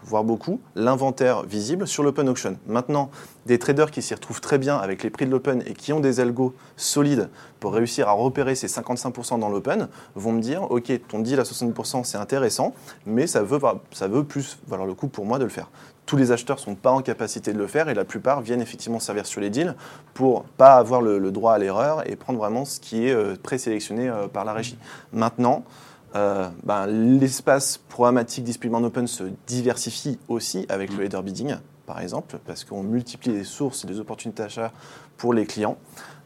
voire 0.05 0.25
beaucoup, 0.25 0.61
l'inventaire 0.75 1.43
visible 1.43 1.87
sur 1.87 2.03
l'open 2.03 2.29
auction. 2.29 2.57
Maintenant, 2.67 3.11
des 3.47 3.59
traders 3.59 3.91
qui 3.91 4.03
s'y 4.03 4.15
retrouvent 4.15 4.41
très 4.41 4.59
bien 4.59 4.77
avec 4.77 5.03
les 5.03 5.11
prix 5.11 5.27
de 5.27 5.31
l'open 5.31 5.63
et 5.67 5.73
qui 5.73 5.93
ont 5.93 6.01
des 6.01 6.21
algos 6.21 6.55
solides 6.77 7.29
pour 7.59 7.73
réussir 7.73 8.09
à 8.09 8.13
repérer 8.13 8.55
ces 8.55 8.67
55% 8.67 9.39
dans 9.39 9.49
l'open 9.49 9.89
vont 10.15 10.33
me 10.33 10.41
dire 10.41 10.71
Ok, 10.71 10.93
ton 11.09 11.21
deal 11.21 11.41
à 11.41 11.43
60% 11.43 12.05
c'est 12.05 12.19
intéressant, 12.19 12.75
mais 13.07 13.27
ça 13.27 13.43
veut, 13.43 14.25
plus 14.25 14.59
valoir 14.67 14.87
le 14.87 14.95
coup 14.95 15.09
pour 15.09 15.27
moi 15.27 15.39
de 15.39 15.45
le 15.45 15.51
faire. 15.51 15.71
tous 16.07 16.17
les 16.17 16.33
acheteurs 16.33 16.57
ne 16.57 16.63
sont 16.63 16.75
pas 16.75 16.91
en 16.91 17.03
capacité 17.03 17.53
de 17.53 17.59
le 17.59 17.67
faire 17.67 17.89
et 17.89 17.95
la 17.95 18.05
plupart 18.05 18.41
viennent 18.41 18.63
effectivement 18.63 19.01
servir 19.01 19.27
sur 19.27 19.41
les 19.41 19.51
deals 19.51 19.75
pour 20.15 20.45
pas 20.45 20.75
avoir 20.75 21.03
le, 21.03 21.31
droit 21.31 21.55
à 21.55 21.59
l'erreur 21.59 22.09
et 22.11 22.17
prendre 22.17 22.39
vraiment 22.39 22.65
ce 22.65 22.81
qui 22.81 23.07
est 23.07 23.13
euh, 23.13 23.37
présélectionné 23.41 24.09
euh, 24.09 24.27
par 24.27 24.45
la 24.45 24.53
régie. 24.53 24.77
Maintenant, 25.13 25.65
euh, 26.15 26.49
ben, 26.65 26.87
l'espace 26.87 27.79
programmatique 27.89 28.45
Deployment 28.45 28.83
Open 28.87 29.07
se 29.07 29.25
diversifie 29.47 30.19
aussi 30.29 30.67
avec 30.69 30.97
le 30.97 31.05
header 31.05 31.23
bidding, 31.23 31.57
par 31.87 32.01
exemple, 32.01 32.39
parce 32.47 32.65
qu'on 32.65 32.83
multiplie 32.83 33.33
les 33.33 33.45
sources 33.45 33.85
et 33.85 33.89
les 33.89 34.01
opportunités 34.01 34.43
d'achat 34.43 34.73
pour 35.17 35.35
les 35.35 35.47
clients. 35.47 35.77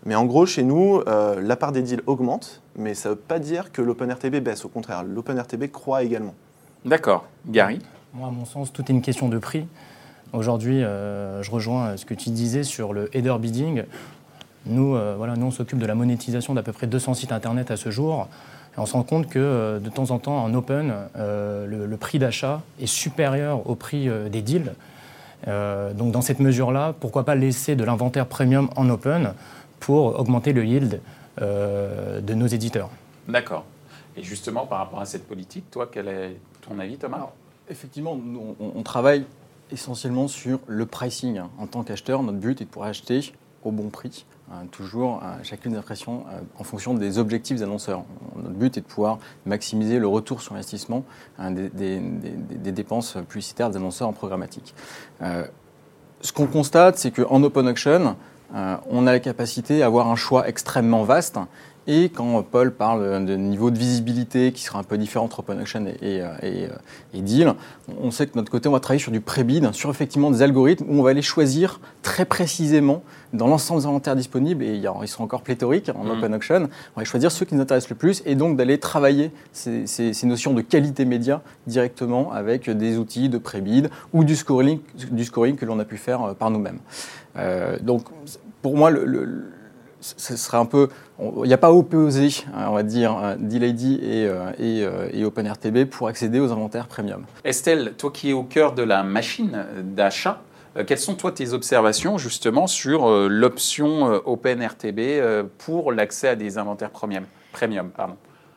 Mais 0.06 0.14
en 0.14 0.26
gros, 0.26 0.46
chez 0.46 0.62
nous, 0.62 1.02
la 1.06 1.56
part 1.56 1.72
des 1.72 1.80
deals 1.80 2.02
augmente, 2.06 2.60
mais 2.76 2.94
ça 2.94 3.08
ne 3.08 3.14
veut 3.14 3.20
pas 3.20 3.38
dire 3.38 3.72
que 3.72 3.80
l'OpenRTB 3.80 4.36
baisse. 4.36 4.64
Au 4.64 4.68
contraire, 4.68 5.02
l'OpenRTB 5.02 5.70
croît 5.70 6.02
également. 6.02 6.34
D'accord. 6.84 7.24
Gary? 7.46 7.78
Moi, 8.12 8.28
à 8.28 8.30
mon 8.30 8.44
sens, 8.44 8.72
tout 8.72 8.82
est 8.82 8.90
une 8.90 9.02
question 9.02 9.28
de 9.28 9.38
prix. 9.38 9.66
Aujourd'hui, 10.34 10.82
euh, 10.82 11.42
je 11.42 11.50
rejoins 11.50 11.96
ce 11.96 12.04
que 12.04 12.14
tu 12.14 12.30
disais 12.30 12.62
sur 12.62 12.92
le 12.92 13.08
header 13.16 13.36
bidding. 13.38 13.84
Nous, 14.66 14.94
euh, 14.94 15.14
voilà, 15.16 15.36
nous 15.36 15.46
on 15.46 15.50
s'occupe 15.50 15.78
de 15.78 15.86
la 15.86 15.94
monétisation 15.94 16.54
d'à 16.54 16.62
peu 16.62 16.72
près 16.72 16.86
200 16.86 17.14
sites 17.14 17.32
internet 17.32 17.70
à 17.70 17.76
ce 17.76 17.90
jour. 17.90 18.28
Et 18.76 18.80
on 18.80 18.86
se 18.86 18.92
rend 18.92 19.02
compte 19.02 19.28
que 19.28 19.38
euh, 19.38 19.78
de 19.78 19.88
temps 19.88 20.10
en 20.10 20.18
temps, 20.18 20.42
en 20.42 20.52
open, 20.54 20.92
le, 21.16 21.96
prix 21.96 22.18
d'achat 22.18 22.62
est 22.80 22.86
supérieur 22.86 23.68
au 23.68 23.74
prix 23.74 24.08
des 24.30 24.42
deals. 24.42 24.74
donc, 25.46 26.12
dans 26.12 26.20
cette 26.20 26.40
mesure-là, 26.40 26.94
pourquoi 26.98 27.24
pas 27.24 27.34
laisser 27.34 27.76
de 27.76 27.84
l'inventaire 27.84 28.26
premium 28.26 28.68
en 28.76 28.88
open 28.90 29.32
pour 29.80 30.18
augmenter 30.18 30.52
le 30.52 30.64
yield 30.64 31.00
de 31.40 32.34
nos 32.34 32.46
éditeurs 32.46 32.90
D'accord. 33.28 33.64
Et 34.16 34.22
justement, 34.22 34.66
par 34.66 34.78
rapport 34.78 35.00
à 35.00 35.06
cette 35.06 35.26
politique, 35.26 35.70
toi, 35.70 35.88
quel 35.90 36.08
est 36.08 36.36
ton 36.60 36.78
avis, 36.78 36.96
Thomas? 36.96 37.30
Effectivement, 37.68 38.16
nous, 38.16 38.54
on, 38.60 38.82
travaille 38.82 39.24
essentiellement 39.72 40.28
sur 40.28 40.60
le 40.66 40.86
pricing. 40.86 41.40
En 41.58 41.66
tant 41.66 41.82
qu'acheteur, 41.82 42.22
notre 42.22 42.38
but 42.38 42.60
est 42.60 42.64
de 42.64 42.70
pouvoir 42.70 42.90
acheter 42.90 43.32
au 43.64 43.72
bon 43.72 43.88
prix, 43.88 44.24
toujours 44.70 45.22
à 45.22 45.42
chacune 45.42 45.72
des 45.72 45.78
impressions 45.78 46.24
euh, 46.30 46.40
en 46.58 46.64
fonction 46.64 46.94
des 46.94 47.18
objectifs 47.18 47.58
des 47.58 47.62
annonceurs. 47.62 48.04
Notre 48.36 48.54
but 48.54 48.76
est 48.76 48.80
de 48.80 48.86
pouvoir 48.86 49.18
maximiser 49.46 49.98
le 49.98 50.06
retour 50.06 50.42
sur 50.42 50.54
investissement 50.54 51.04
hein, 51.38 51.50
des, 51.50 52.00
dépenses 52.72 53.16
publicitaires 53.28 53.70
des 53.70 53.76
annonceurs 53.76 54.08
en 54.08 54.12
programmatique. 54.12 54.74
Euh, 55.22 55.44
ce 56.20 56.32
qu'on 56.32 56.46
constate, 56.46 56.98
c'est 56.98 57.10
qu'en 57.10 57.42
open 57.42 57.68
auction, 57.68 58.16
euh, 58.54 58.76
on 58.88 59.06
a 59.06 59.12
la 59.12 59.20
capacité 59.20 59.82
à 59.82 59.86
avoir 59.86 60.08
un 60.08 60.16
choix 60.16 60.48
extrêmement 60.48 61.04
vaste 61.04 61.38
et 61.86 62.08
quand 62.08 62.42
Paul 62.42 62.72
parle 62.72 63.24
de 63.24 63.36
niveau 63.36 63.70
de 63.70 63.78
visibilité 63.78 64.52
qui 64.52 64.62
sera 64.62 64.78
un 64.78 64.82
peu 64.82 64.96
différent 64.96 65.26
entre 65.26 65.40
Open 65.40 65.60
Auction 65.60 65.86
et, 65.86 66.22
et, 66.42 66.68
et, 67.12 67.20
Deal, 67.22 67.54
on 68.00 68.10
sait 68.10 68.26
que 68.26 68.32
de 68.32 68.38
notre 68.38 68.50
côté, 68.50 68.68
on 68.68 68.72
va 68.72 68.80
travailler 68.80 69.02
sur 69.02 69.12
du 69.12 69.20
pré-bid, 69.20 69.72
sur 69.72 69.90
effectivement 69.90 70.30
des 70.30 70.42
algorithmes 70.42 70.86
où 70.88 70.98
on 70.98 71.02
va 71.02 71.10
aller 71.10 71.22
choisir 71.22 71.80
très 72.02 72.24
précisément 72.24 73.02
dans 73.32 73.46
l'ensemble 73.48 73.80
des 73.80 73.86
inventaires 73.86 74.16
disponibles, 74.16 74.64
et 74.64 74.76
ils 74.76 75.08
sont 75.08 75.22
encore 75.22 75.42
pléthoriques 75.42 75.90
en 75.94 76.04
mm. 76.04 76.10
Open 76.10 76.34
Auction, 76.34 76.68
on 76.96 77.00
va 77.00 77.04
choisir 77.04 77.30
ceux 77.30 77.44
qui 77.44 77.54
nous 77.54 77.60
intéressent 77.60 77.90
le 77.90 77.96
plus 77.96 78.22
et 78.24 78.34
donc 78.34 78.56
d'aller 78.56 78.78
travailler 78.78 79.30
ces, 79.52 79.86
ces, 79.86 80.26
notions 80.26 80.54
de 80.54 80.62
qualité 80.62 81.04
média 81.04 81.42
directement 81.66 82.32
avec 82.32 82.70
des 82.70 82.96
outils 82.96 83.28
de 83.28 83.38
pré-bid 83.38 83.90
ou 84.12 84.24
du 84.24 84.36
scoring, 84.36 84.80
du 85.10 85.24
scoring 85.24 85.56
que 85.56 85.66
l'on 85.66 85.78
a 85.78 85.84
pu 85.84 85.96
faire 85.96 86.22
euh, 86.22 86.34
par 86.34 86.50
nous-mêmes. 86.50 86.78
Euh, 87.36 87.76
donc, 87.80 88.04
pour 88.62 88.76
moi, 88.76 88.90
le 88.90 89.44
ce 90.04 90.36
serait 90.36 90.58
un 90.58 90.66
peu. 90.66 90.88
Il 91.20 91.46
n'y 91.46 91.54
a 91.54 91.58
pas 91.58 91.68
à 91.68 91.72
opposer, 91.72 92.28
hein, 92.54 92.66
on 92.68 92.74
va 92.74 92.82
dire, 92.82 93.36
D-Lady 93.38 94.00
et, 94.02 94.26
euh, 94.26 94.50
euh, 94.60 95.08
et, 95.12 95.24
OpenRTB 95.24 95.84
pour 95.84 96.08
accéder 96.08 96.40
aux 96.40 96.52
inventaires 96.52 96.88
premium. 96.88 97.24
Estelle, 97.44 97.94
toi 97.96 98.10
qui 98.10 98.30
es 98.30 98.32
au 98.32 98.42
cœur 98.42 98.74
de 98.74 98.82
la 98.82 99.02
machine 99.02 99.64
d'achat, 99.82 100.42
euh, 100.76 100.84
quelles 100.84 100.98
sont 100.98 101.14
toi 101.14 101.32
tes 101.32 101.52
observations 101.52 102.18
justement 102.18 102.66
sur 102.66 103.08
l'option 103.28 104.20
OpenRTB 104.26 105.00
pour 105.58 105.92
l'accès 105.92 106.28
à 106.28 106.36
des 106.36 106.58
inventaires 106.58 106.90
premium, 106.90 107.24
premium 107.52 107.90
pardon? 107.90 108.16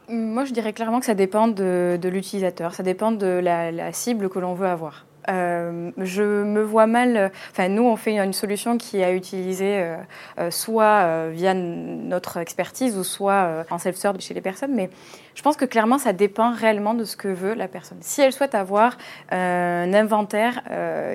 Moi, 0.10 0.46
je 0.46 0.54
dirais 0.54 0.72
clairement 0.72 1.00
que 1.00 1.06
ça 1.06 1.16
dépend 1.16 1.50
de, 1.50 2.00
l'utilisateur, 2.02 2.74
ça 2.74 2.84
dépend 2.84 3.12
de 3.12 3.28
la 3.28 3.92
cible 3.94 4.30
que 4.30 4.40
l'on 4.40 4.54
veut 4.54 4.68
avoir. 4.68 5.07
Euh, 5.30 5.92
je 5.98 6.24
me 6.24 6.62
vois 6.62 6.88
mal. 6.88 7.32
Enfin, 7.52 7.68
nous, 7.68 7.84
on 7.84 7.96
fait 7.96 8.18
une 8.18 8.34
solution 8.34 8.78
qui 8.78 9.04
a 9.04 9.12
utilisé 9.14 9.78
euh, 9.78 9.98
euh, 10.40 10.52
soit 10.52 11.30
via 11.30 11.54
notre 11.54 12.38
expertise 12.38 12.98
ou 12.98 13.04
soit 13.04 13.66
en 13.70 13.78
self-serve 13.78 14.20
chez 14.20 14.34
les 14.34 14.42
personnes, 14.42 14.74
mais 14.74 14.90
je 15.36 15.42
pense 15.44 15.56
que 15.56 15.66
clairement, 15.66 15.98
ça 15.98 16.14
dépend 16.14 16.52
réellement 16.52 16.94
de 16.94 17.04
ce 17.04 17.16
que 17.16 17.28
veut 17.28 17.54
la 17.54 17.68
personne. 17.68 18.00
Si 18.02 18.22
elle 18.22 18.32
souhaite 18.32 18.56
avoir 18.56 18.98
un 19.32 19.94
inventaire 19.94 20.64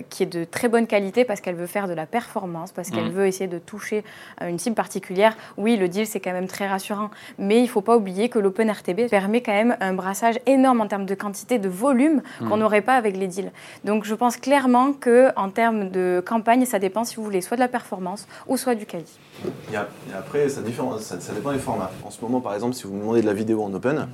qui 0.09 0.23
est 0.23 0.27
de 0.27 0.45
très 0.45 0.69
bonne 0.69 0.87
qualité 0.87 1.25
parce 1.25 1.41
qu'elle 1.41 1.57
veut 1.57 1.67
faire 1.67 1.89
de 1.89 1.93
la 1.93 2.07
performance, 2.07 2.73
parce 2.73 2.91
qu'elle 2.91 3.11
mmh. 3.11 3.15
veut 3.15 3.27
essayer 3.27 3.49
de 3.49 3.59
toucher 3.59 4.05
une 4.41 4.59
cible 4.59 4.77
particulière, 4.77 5.37
oui, 5.57 5.77
le 5.77 5.89
deal, 5.89 6.07
c'est 6.07 6.21
quand 6.21 6.33
même 6.33 6.47
très 6.47 6.69
rassurant. 6.69 7.11
Mais 7.39 7.59
il 7.59 7.65
ne 7.65 7.69
faut 7.69 7.81
pas 7.81 7.97
oublier 7.97 8.29
que 8.29 8.39
l'OpenRTB 8.39 9.09
permet 9.11 9.41
quand 9.41 9.53
même 9.53 9.77
un 9.81 9.95
brassage 9.95 10.39
énorme 10.47 10.81
en 10.81 10.87
termes 10.87 11.07
de 11.07 11.15
quantité, 11.15 11.59
de 11.59 11.69
volume 11.69 12.23
qu'on 12.39 12.57
mmh. 12.57 12.61
n'aurait 12.61 12.83
pas 12.83 12.95
avec 12.95 13.17
les 13.17 13.27
deals. 13.27 13.51
Donc, 13.85 14.02
donc 14.03 14.09
je 14.09 14.17
pense 14.17 14.37
clairement 14.37 14.93
qu'en 14.93 15.49
termes 15.51 15.89
de 15.89 16.21
campagne, 16.27 16.67
ça 16.67 16.81
dépend 16.81 17.05
si 17.05 17.15
vous 17.15 17.23
voulez 17.23 17.41
soit 17.41 17.57
de 17.57 17.63
la 17.63 17.69
performance 17.69 18.27
ou 18.49 18.57
soit 18.57 18.75
du 18.75 18.85
quali. 18.85 19.05
Et 19.73 19.77
après, 20.13 20.49
ça, 20.49 20.61
dépend, 20.61 20.99
ça, 20.99 21.17
dépend 21.33 21.53
des 21.53 21.61
formats. 21.61 21.93
En 22.05 22.11
ce 22.11 22.21
moment, 22.21 22.41
par 22.41 22.53
exemple, 22.53 22.75
si 22.75 22.83
vous 22.83 22.95
me 22.95 22.99
demandez 22.99 23.21
de 23.21 23.27
la 23.27 23.33
vidéo 23.33 23.63
en 23.63 23.73
open, 23.73 24.09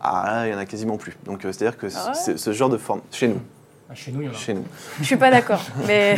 ah, 0.00 0.42
il 0.46 0.48
n'y 0.48 0.56
en 0.56 0.58
a 0.58 0.66
quasiment 0.66 0.96
plus. 0.96 1.16
Donc 1.24 1.44
euh, 1.44 1.52
c'est-à-dire 1.52 1.78
que 1.78 1.86
ah 1.94 2.12
ce 2.12 2.52
genre 2.52 2.70
de 2.70 2.76
forme, 2.76 3.02
chez 3.12 3.28
nous. 3.28 3.40
Ah, 3.88 3.94
chez 3.94 4.10
nous, 4.10 4.22
il 4.22 4.24
y 4.24 4.28
en 4.28 4.32
a. 4.32 4.34
Chez 4.34 4.52
nous. 4.52 4.64
Je 4.98 5.04
suis 5.04 5.16
pas 5.16 5.30
d'accord, 5.30 5.62
mais 5.86 6.16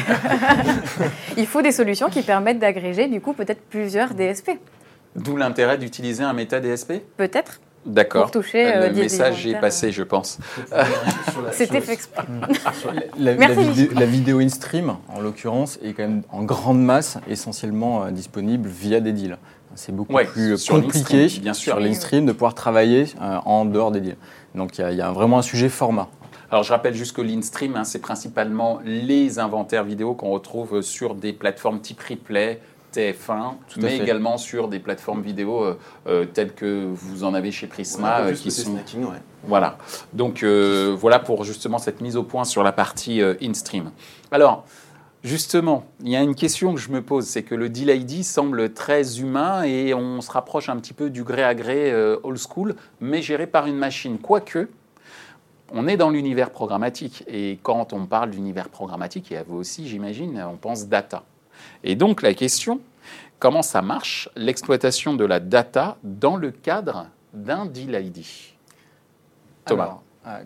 il 1.37 1.47
faut 1.47 1.61
des 1.61 1.73
solutions 1.73 2.09
qui 2.09 2.23
permettent 2.23 2.61
d'agréger 2.61 3.09
du 3.09 3.21
coup 3.21 3.35
peut-être 3.35 3.61
plusieurs 3.69 4.15
DSP. 4.15 4.53
D'où 5.17 5.37
l'intérêt 5.37 5.77
d'utiliser 5.77 6.25
un 6.25 6.33
méta 6.33 6.61
DSP 6.61 6.95
Peut-être. 7.19 7.61
D'accord. 7.85 8.31
Euh, 8.37 8.89
le 8.89 8.95
message 8.95 9.47
est 9.47 9.61
passé, 9.61 9.91
je 9.91 10.03
pense. 10.03 10.39
C'était 11.53 11.81
fait 11.81 11.95
exprès. 11.95 12.25
La, 13.19 13.35
la, 13.35 14.07
vidéo, 14.07 14.39
in-stream, 14.39 14.97
en 15.09 15.21
l'occurrence, 15.21 15.79
est 15.83 15.93
quand 15.93 16.03
même 16.03 16.23
en 16.31 16.43
grande 16.43 16.83
masse 16.83 17.19
essentiellement 17.29 18.05
euh, 18.05 18.11
disponible 18.11 18.69
via 18.69 19.01
des 19.01 19.13
deals. 19.13 19.37
C'est 19.75 19.95
beaucoup 19.95 20.15
plus 20.33 20.67
compliqué 20.67 21.27
bien 21.41 21.55
sûr. 21.55 21.75
sur 21.75 21.81
l'in-stream 21.81 22.27
de 22.27 22.33
pouvoir 22.33 22.55
travailler 22.55 23.07
euh, 23.21 23.39
en 23.45 23.65
dehors 23.65 23.91
des 23.91 24.01
deals. 24.01 24.17
Donc 24.55 24.79
il 24.79 24.95
y, 24.95 25.01
a 25.01 25.13
vraiment 25.13 25.39
un 25.39 25.43
sujet 25.43 25.69
format. 25.69 26.09
Alors 26.51 26.63
je 26.63 26.73
rappelle 26.73 26.95
juste 26.95 27.17
que 27.17 27.23
l'in-stream, 27.23 27.77
hein, 27.77 27.85
c'est 27.85 28.01
principalement 28.01 28.81
les 28.85 29.39
inventaires 29.39 29.85
vidéo 29.85 30.15
qu'on 30.15 30.31
retrouve 30.31 30.83
sur 30.83 31.15
des 31.15 31.33
plateformes 31.33 31.81
type 31.81 32.01
replay, 32.01 32.61
TF1, 32.93 33.55
mais 33.79 33.99
également 33.99 34.37
sur 34.37 34.69
des 34.69 34.79
plateformes 34.79 35.23
vidéo 35.23 35.65
euh, 35.65 35.79
euh, 36.07 36.25
telles 36.25 36.53
que 36.53 36.87
vous 36.93 37.25
en 37.25 37.35
avez 37.35 37.51
chez 37.51 37.67
Prisma. 37.67 38.21
Euh, 38.21 38.33
qui 38.35 38.51
sont... 38.51 38.77
Voilà. 39.45 39.79
Donc 40.13 40.45
voilà 40.45 41.19
pour 41.19 41.45
justement 41.45 41.79
cette 41.79 42.01
mise 42.01 42.17
au 42.17 42.23
point 42.23 42.45
sur 42.45 42.63
la 42.63 42.73
partie 42.73 43.21
in-stream. 43.21 43.91
Alors, 44.31 44.65
justement, 45.25 45.85
il 46.01 46.11
y 46.11 46.17
a 46.17 46.23
une 46.23 46.35
question 46.35 46.75
que 46.75 46.81
je 46.81 46.91
me 46.91 47.03
pose, 47.03 47.27
c'est 47.27 47.43
que 47.43 47.55
le 47.55 47.69
deal 47.69 47.91
ID 47.91 48.23
semble 48.23 48.73
très 48.73 49.21
humain 49.21 49.63
et 49.65 49.95
on 49.95 50.21
se 50.21 50.31
rapproche 50.31 50.69
un 50.69 50.77
petit 50.77 50.93
peu 50.93 51.11
du 51.11 51.25
gré 51.25 51.43
à 51.43 51.55
gré 51.55 51.93
old 52.23 52.39
school, 52.39 52.77
mais 53.01 53.21
géré 53.23 53.47
par 53.47 53.67
une 53.67 53.77
machine. 53.77 54.19
Quoique, 54.19 54.69
on 55.73 55.89
est 55.89 55.97
dans 55.97 56.11
l'univers 56.11 56.51
programmatique. 56.51 57.25
Et 57.27 57.59
quand 57.63 57.93
on 57.93 58.07
parle 58.07 58.31
d'univers 58.31 58.69
programmatique, 58.69 59.33
et 59.33 59.39
à 59.39 59.43
vous 59.43 59.57
aussi, 59.57 59.89
j'imagine, 59.89 60.45
on 60.49 60.57
pense 60.57 60.87
data. 60.87 61.25
Et 61.85 61.95
donc 61.95 62.23
la 62.23 62.35
question, 62.35 62.81
comment 63.39 63.63
ça 63.63 63.83
marche 63.83 64.29
l'exploitation 64.37 65.15
de 65.15 65.25
la 65.25 65.41
data 65.41 65.97
dans 66.03 66.37
le 66.37 66.51
cadre 66.51 67.07
d'un 67.33 67.67
deal 67.67 67.95
ID 67.95 68.25
Thomas. 69.65 69.99
Euh, 70.27 70.43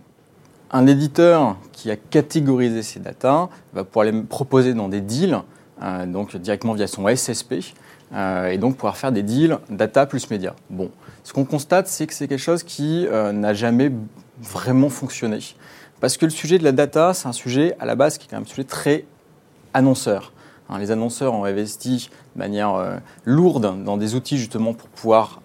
un 0.71 0.87
éditeur 0.87 1.57
qui 1.73 1.91
a 1.91 1.97
catégorisé 1.97 2.83
ces 2.83 3.01
data 3.01 3.49
va 3.73 3.85
pouvoir 3.85 4.07
les 4.07 4.23
proposer 4.23 4.75
dans 4.75 4.89
des 4.89 5.01
deals, 5.01 5.39
euh, 5.83 6.07
donc 6.07 6.37
directement 6.37 6.75
via 6.75 6.87
son 6.87 7.07
SSP, 7.09 7.75
euh, 8.13 8.49
et 8.49 8.59
donc 8.59 8.77
pouvoir 8.77 8.97
faire 8.97 9.13
des 9.13 9.23
deals 9.23 9.59
data 9.71 10.07
plus 10.07 10.31
média. 10.31 10.55
Bon, 10.71 10.91
ce 11.25 11.33
qu'on 11.33 11.45
constate, 11.45 11.89
c'est 11.89 12.07
que 12.07 12.15
c'est 12.15 12.29
quelque 12.29 12.39
chose 12.39 12.63
qui 12.63 13.07
n'a 13.11 13.55
jamais 13.55 13.93
vraiment 14.41 14.91
fonctionné. 14.91 15.39
Parce 16.01 16.17
que 16.17 16.27
le 16.27 16.31
sujet 16.31 16.59
de 16.59 16.65
la 16.65 16.73
data, 16.73 17.15
c'est 17.15 17.27
un 17.27 17.33
sujet 17.33 17.75
à 17.81 17.87
la 17.87 17.95
base 17.95 18.19
qui 18.19 18.27
est 18.27 18.31
quand 18.31 18.37
même 18.37 18.45
un 18.45 18.49
sujet 18.49 18.65
très 18.65 19.05
annonceur. 19.73 20.33
Hein, 20.69 20.79
les 20.79 20.91
annonceurs 20.91 21.35
ont 21.35 21.45
investi 21.45 22.11
de 22.35 22.39
manière 22.39 22.75
euh, 22.75 22.97
lourde 23.25 23.85
dans 23.85 23.97
des 23.97 24.15
outils 24.15 24.39
justement 24.39 24.75
pour 24.75 24.89
pouvoir 24.89 25.41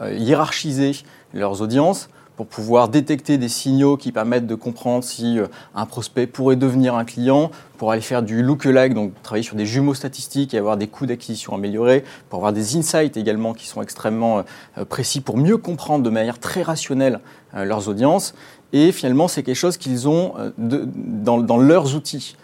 euh, 0.00 0.14
hiérarchiser 0.14 0.92
leurs 1.34 1.60
audiences, 1.60 2.08
pour 2.36 2.46
pouvoir 2.46 2.88
détecter 2.88 3.36
des 3.36 3.50
signaux 3.50 3.98
qui 3.98 4.12
permettent 4.12 4.46
de 4.46 4.54
comprendre 4.54 5.04
si 5.04 5.38
euh, 5.38 5.46
un 5.74 5.84
prospect 5.84 6.26
pourrait 6.26 6.56
devenir 6.56 6.94
un 6.94 7.04
client, 7.04 7.50
pour 7.76 7.92
aller 7.92 8.00
faire 8.00 8.22
du 8.22 8.42
lookalike, 8.42 8.94
donc 8.94 9.12
travailler 9.22 9.42
sur 9.42 9.56
des 9.56 9.66
jumeaux 9.66 9.92
statistiques 9.92 10.54
et 10.54 10.58
avoir 10.58 10.78
des 10.78 10.86
coûts 10.86 11.04
d'acquisition 11.04 11.54
améliorés, 11.54 12.02
pour 12.30 12.38
avoir 12.38 12.54
des 12.54 12.76
insights 12.76 13.18
également 13.18 13.52
qui 13.52 13.66
sont 13.66 13.82
extrêmement 13.82 14.44
précis 14.88 15.20
pour 15.20 15.36
mieux 15.36 15.58
comprendre 15.58 16.04
de 16.04 16.10
manière 16.10 16.38
très 16.38 16.62
rationnelle 16.62 17.18
leurs 17.52 17.88
audiences. 17.88 18.34
Et 18.72 18.92
finalement, 18.92 19.26
c'est 19.26 19.42
quelque 19.42 19.56
chose 19.56 19.76
qu'ils 19.76 20.08
ont 20.08 20.34
dans, 20.56 21.38
dans, 21.38 21.58
leurs 21.58 21.96
outils. 21.96 22.36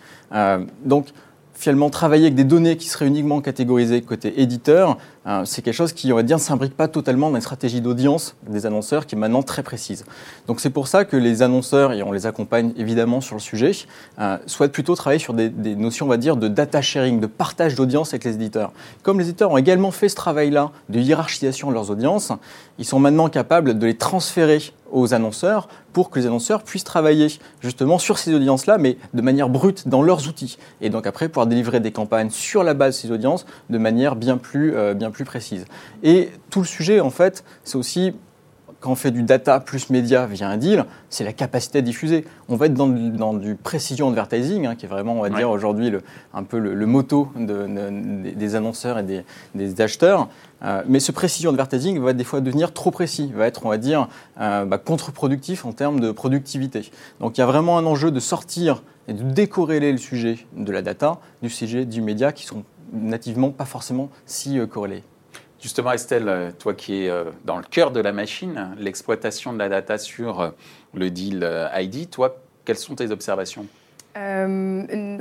donc, 0.85 1.07
finalement 1.59 1.91
travailler 1.91 2.25
avec 2.25 2.37
des 2.37 2.45
données 2.45 2.77
qui 2.77 2.89
seraient 2.89 3.09
uniquement 3.09 3.41
catégorisées 3.41 4.01
côté 4.03 4.41
éditeur, 4.41 4.97
c'est 5.45 5.63
quelque 5.63 5.75
chose 5.75 5.93
qui, 5.93 6.13
on 6.13 6.17
va 6.17 6.23
dire, 6.23 6.37
ne 6.37 6.43
s'imbrique 6.43 6.77
pas 6.77 6.89
totalement 6.89 7.29
dans 7.31 7.37
une 7.37 7.43
stratégie 7.43 7.81
d'audience 7.81 8.35
des 8.47 8.67
annonceurs 8.67 9.07
qui 9.07 9.15
est 9.15 9.19
maintenant 9.19 9.43
très 9.43 9.63
précise. 9.63 10.05
Donc 10.47 10.61
c'est 10.61 10.71
pour 10.71 10.89
ça 10.89 11.05
que 11.05 11.17
les 11.17 11.43
annonceurs, 11.43 11.93
et 11.93 12.03
on 12.03 12.13
les 12.13 12.27
accompagne 12.27 12.73
évidemment 12.77 13.21
sur 13.21 13.35
le 13.35 13.41
sujet, 13.41 13.73
euh, 14.19 14.39
souhaitent 14.47 14.73
plutôt 14.73 14.95
travailler 14.95 15.19
sur 15.19 15.35
des, 15.35 15.49
des, 15.49 15.77
notions, 15.77 16.07
on 16.07 16.09
va 16.09 16.17
dire, 16.17 16.37
de 16.37 16.49
data 16.49 16.81
sharing, 16.81 17.21
de 17.21 17.27
partage 17.27 17.75
d'audience 17.75 18.11
avec 18.11 18.25
les 18.25 18.35
éditeurs. 18.35 18.73
Comme 19.03 19.19
les 19.19 19.29
éditeurs 19.29 19.51
ont 19.51 19.59
également 19.59 19.91
fait 19.91 20.09
ce 20.09 20.17
travail-là 20.17 20.71
de 20.89 20.99
hiérarchisation 20.99 21.69
de 21.69 21.75
leurs 21.75 21.91
audiences, 21.91 22.33
ils 22.79 22.85
sont 22.85 22.99
maintenant 22.99 23.29
capables 23.29 23.79
de 23.79 23.87
les 23.87 23.97
transférer 23.97 24.61
aux 24.93 25.15
annonceurs 25.15 25.69
pour 25.93 26.11
que 26.11 26.19
les 26.19 26.27
annonceurs 26.27 26.63
puissent 26.63 26.85
travailler 26.85 27.29
justement 27.61 27.99
sur 27.99 28.19
ces 28.19 28.33
audiences-là, 28.35 28.79
mais 28.79 28.97
de 29.15 29.23
manière 29.23 29.49
brute 29.49 29.89
dans 29.89 30.03
leurs 30.03 30.29
outils. 30.29 30.59
Et 30.81 30.91
donc 30.91 31.07
après, 31.07 31.29
pouvoir 31.29 31.47
délivrer 31.47 31.81
des 31.81 31.93
campagnes 31.93 32.31
sur 32.31 32.63
la 32.63 32.75
base 32.75 32.97
de 32.97 33.01
ces 33.01 33.11
audiences 33.11 33.47
de 33.71 33.79
manière 33.79 34.17
bien 34.17 34.37
plus, 34.37 34.75
euh, 34.75 34.95
bien 34.95 35.11
plus 35.11 35.18
précise. 35.25 35.65
Et 36.03 36.31
tout 36.51 36.61
le 36.61 36.67
sujet, 36.67 37.01
en 37.01 37.11
fait, 37.11 37.45
c'est 37.65 37.77
aussi 37.77 38.15
quand 38.81 38.93
on 38.93 38.95
fait 38.95 39.11
du 39.11 39.23
data 39.23 39.59
plus 39.61 39.91
média 39.91 40.27
via 40.27 40.49
un 40.49 40.57
deal, 40.57 40.85
c'est 41.11 41.25
la 41.25 41.33
capacité 41.33 41.79
à 41.79 41.83
diffuser. 41.83 42.25
On 42.49 42.57
va 42.57 42.67
être 42.67 42.75
dans, 42.75 43.35
du 43.35 43.57
précision 43.57 44.09
advertising, 44.09 44.67
hein, 44.67 44.77
qui 44.77 44.87
est 44.87 44.89
vraiment, 44.89 45.15
on 45.15 45.23
va 45.23 45.31
dire, 45.31 45.51
aujourd'hui 45.51 45.93
un 46.33 46.43
peu 46.45 46.59
le, 46.59 46.87
motto 46.87 47.29
des 47.37 48.55
annonceurs 48.55 48.99
et 48.99 49.25
des, 49.55 49.81
acheteurs. 49.81 50.29
Euh, 50.65 50.83
mais 50.89 51.01
ce 51.01 51.13
précision 51.13 51.51
advertising 51.51 52.01
va 52.01 52.13
des 52.13 52.25
fois 52.25 52.41
devenir 52.41 52.73
trop 52.73 52.91
précis, 52.91 53.33
va 53.35 53.47
être, 53.47 53.65
on 53.65 53.69
va 53.69 53.79
dire, 53.79 54.09
euh, 54.41 54.65
bah, 54.65 54.79
contre-productif 54.79 55.65
en 55.65 55.73
termes 55.73 56.01
de 56.01 56.11
productivité. 56.11 56.91
Donc 57.21 57.39
il 57.39 57.41
y 57.41 57.45
a 57.45 57.47
vraiment 57.47 57.79
un 57.79 57.87
enjeu 57.87 58.11
de 58.11 58.21
sortir 58.21 58.83
et 59.07 59.13
de 59.13 59.23
décorréler 59.23 59.93
le 59.93 59.99
sujet 59.99 60.39
de 60.57 60.73
la 60.73 60.83
data 60.83 61.21
du 61.43 61.51
sujet 61.51 61.85
du 61.85 62.01
média 62.01 62.33
qui 62.33 62.45
sont 62.45 62.65
nativement 62.93 63.51
pas 63.51 63.65
forcément 63.65 64.11
si 64.27 64.59
euh, 64.59 64.67
corrélés. 64.67 65.03
Justement, 65.61 65.93
Estelle, 65.93 66.29
euh, 66.29 66.51
toi 66.57 66.75
qui 66.75 67.05
es 67.05 67.11
euh, 67.11 67.25
dans 67.45 67.57
le 67.57 67.65
cœur 67.65 67.91
de 67.91 68.01
la 68.01 68.13
machine, 68.13 68.75
l'exploitation 68.79 69.53
de 69.53 69.59
la 69.59 69.69
data 69.69 69.99
sur 69.99 70.53
le 70.95 71.11
deal 71.11 71.49
ID, 71.75 72.11
toi, 72.11 72.37
quelles 72.65 72.79
sont 72.79 72.95
tes 72.95 73.11
observations? 73.11 73.67
Euh, 74.19 75.19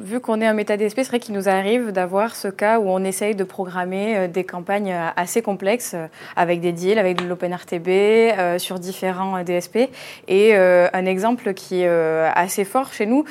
vu 0.00 0.20
qu'on 0.20 0.40
est 0.40 0.46
un 0.46 0.54
méta 0.54 0.76
DSP, 0.76 0.96
c'est 0.98 1.08
vrai 1.08 1.20
qu'il 1.20 1.34
nous 1.34 1.48
arrive 1.48 1.92
d'avoir 1.92 2.34
ce 2.34 2.48
cas 2.48 2.78
où 2.80 2.88
on 2.88 3.04
essaye 3.04 3.34
de 3.34 3.44
programmer 3.44 4.16
euh, 4.16 4.28
des 4.28 4.44
campagnes 4.44 4.92
euh, 4.92 5.08
assez 5.16 5.42
complexes 5.42 5.94
avec 6.36 6.60
des 6.60 6.72
deals, 6.72 6.98
avec 6.98 7.20
de 7.20 7.28
l'OpenRTB, 7.28 8.58
sur 8.58 8.78
différents 8.78 9.42
DSP. 9.42 9.90
Et 10.26 10.54
un 10.56 11.06
exemple 11.06 11.54
qui 11.54 11.82
est 11.82 11.88
assez 11.88 12.64
fort 12.64 12.92
chez 12.92 13.06
nous, 13.06 13.24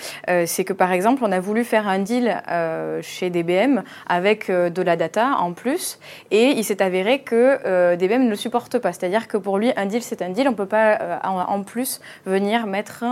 c'est 0.45 0.63
que 0.63 0.73
par 0.73 0.91
exemple, 0.91 1.23
on 1.25 1.31
a 1.31 1.39
voulu 1.39 1.63
faire 1.63 1.87
un 1.87 1.99
deal 1.99 2.41
chez 3.01 3.29
DBM 3.29 3.83
avec 4.07 4.49
de 4.49 4.81
la 4.81 4.95
data 4.95 5.37
en 5.39 5.53
plus, 5.53 5.99
et 6.31 6.49
il 6.51 6.63
s'est 6.63 6.81
avéré 6.81 7.19
que 7.19 7.95
DBM 7.95 8.23
ne 8.23 8.29
le 8.29 8.35
supporte 8.35 8.79
pas. 8.79 8.93
C'est-à-dire 8.93 9.27
que 9.27 9.37
pour 9.37 9.57
lui, 9.57 9.71
un 9.75 9.85
deal, 9.85 10.01
c'est 10.01 10.21
un 10.21 10.29
deal, 10.29 10.47
on 10.47 10.51
ne 10.51 10.55
peut 10.55 10.65
pas 10.65 11.19
en 11.23 11.63
plus 11.63 12.01
venir 12.25 12.67
mettre 12.67 13.03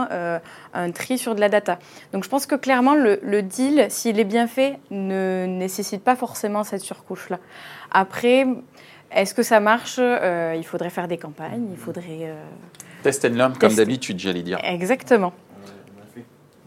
un 0.73 0.91
tri 0.91 1.17
sur 1.17 1.35
de 1.35 1.39
la 1.39 1.49
data. 1.49 1.64
Donc 2.13 2.23
je 2.23 2.29
pense 2.29 2.45
que 2.45 2.55
clairement, 2.55 2.95
le, 2.95 3.41
deal, 3.41 3.87
s'il 3.89 4.19
est 4.19 4.25
bien 4.25 4.47
fait, 4.47 4.79
ne 4.91 5.45
nécessite 5.47 6.03
pas 6.03 6.15
forcément 6.15 6.63
cette 6.63 6.81
surcouche-là. 6.81 7.39
Après, 7.91 8.45
est-ce 9.11 9.33
que 9.33 9.43
ça 9.43 9.59
marche? 9.59 9.97
Euh, 9.99 10.55
Il 10.57 10.65
faudrait 10.65 10.89
faire 10.89 11.07
des 11.07 11.17
campagnes, 11.17 11.67
il 11.71 11.77
faudrait... 11.77 12.23
Euh, 12.23 12.43
Test 13.03 13.25
and 13.25 13.29
learn, 13.29 13.53
comme 13.57 13.73
d'habitude, 13.73 14.19
j'allais 14.19 14.41
dire. 14.41 14.59
Exactement. 14.63 15.33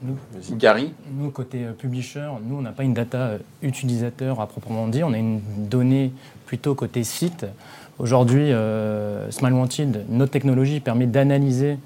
Nous, 0.00 0.16
Gary 0.52 0.94
Nous, 1.10 1.30
côté 1.30 1.64
euh, 1.64 1.72
publisher, 1.72 2.28
nous, 2.44 2.58
on 2.58 2.62
n'a 2.62 2.70
pas 2.70 2.84
une 2.84 2.94
data 2.94 3.32
utilisateur 3.62 4.40
à 4.40 4.46
proprement 4.46 4.86
dire, 4.86 5.08
on 5.08 5.12
a 5.12 5.18
une 5.18 5.40
donnée 5.68 6.12
plutôt 6.46 6.76
côté 6.76 7.02
site. 7.02 7.46
Aujourd'hui, 7.98 8.52
Smile 9.30 9.52
Wanted, 9.54 10.04
notre 10.08 10.30
technologie 10.30 10.78
permet 10.78 11.06
d'analyser 11.06 11.72
euh, 11.72 11.76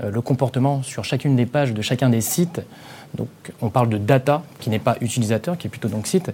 le 0.00 0.20
comportement 0.20 0.82
sur 0.82 1.04
chacune 1.04 1.36
des 1.36 1.46
pages 1.46 1.72
de 1.72 1.82
chacun 1.82 2.10
des 2.10 2.20
sites. 2.20 2.60
Donc, 3.14 3.28
on 3.62 3.70
parle 3.70 3.88
de 3.88 3.98
data 3.98 4.42
qui 4.60 4.70
n'est 4.70 4.78
pas 4.78 4.96
utilisateur, 5.00 5.56
qui 5.56 5.68
est 5.68 5.70
plutôt 5.70 5.88
donc 5.88 6.06
site. 6.06 6.32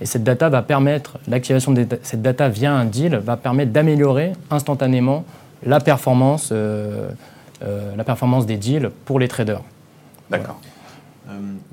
Et 0.00 0.06
cette 0.06 0.24
data 0.24 0.48
va 0.48 0.62
permettre, 0.62 1.18
l'activation 1.28 1.72
de 1.72 1.86
cette 2.02 2.22
data 2.22 2.48
via 2.48 2.72
un 2.72 2.84
deal 2.84 3.16
va 3.16 3.36
permettre 3.36 3.72
d'améliorer 3.72 4.32
instantanément 4.50 5.24
la 5.64 5.80
performance, 5.80 6.50
euh, 6.52 7.10
euh, 7.62 7.94
la 7.96 8.04
performance 8.04 8.46
des 8.46 8.56
deals 8.56 8.90
pour 9.04 9.18
les 9.18 9.28
traders. 9.28 9.62
D'accord. 10.30 10.58
Euh, 10.64 10.73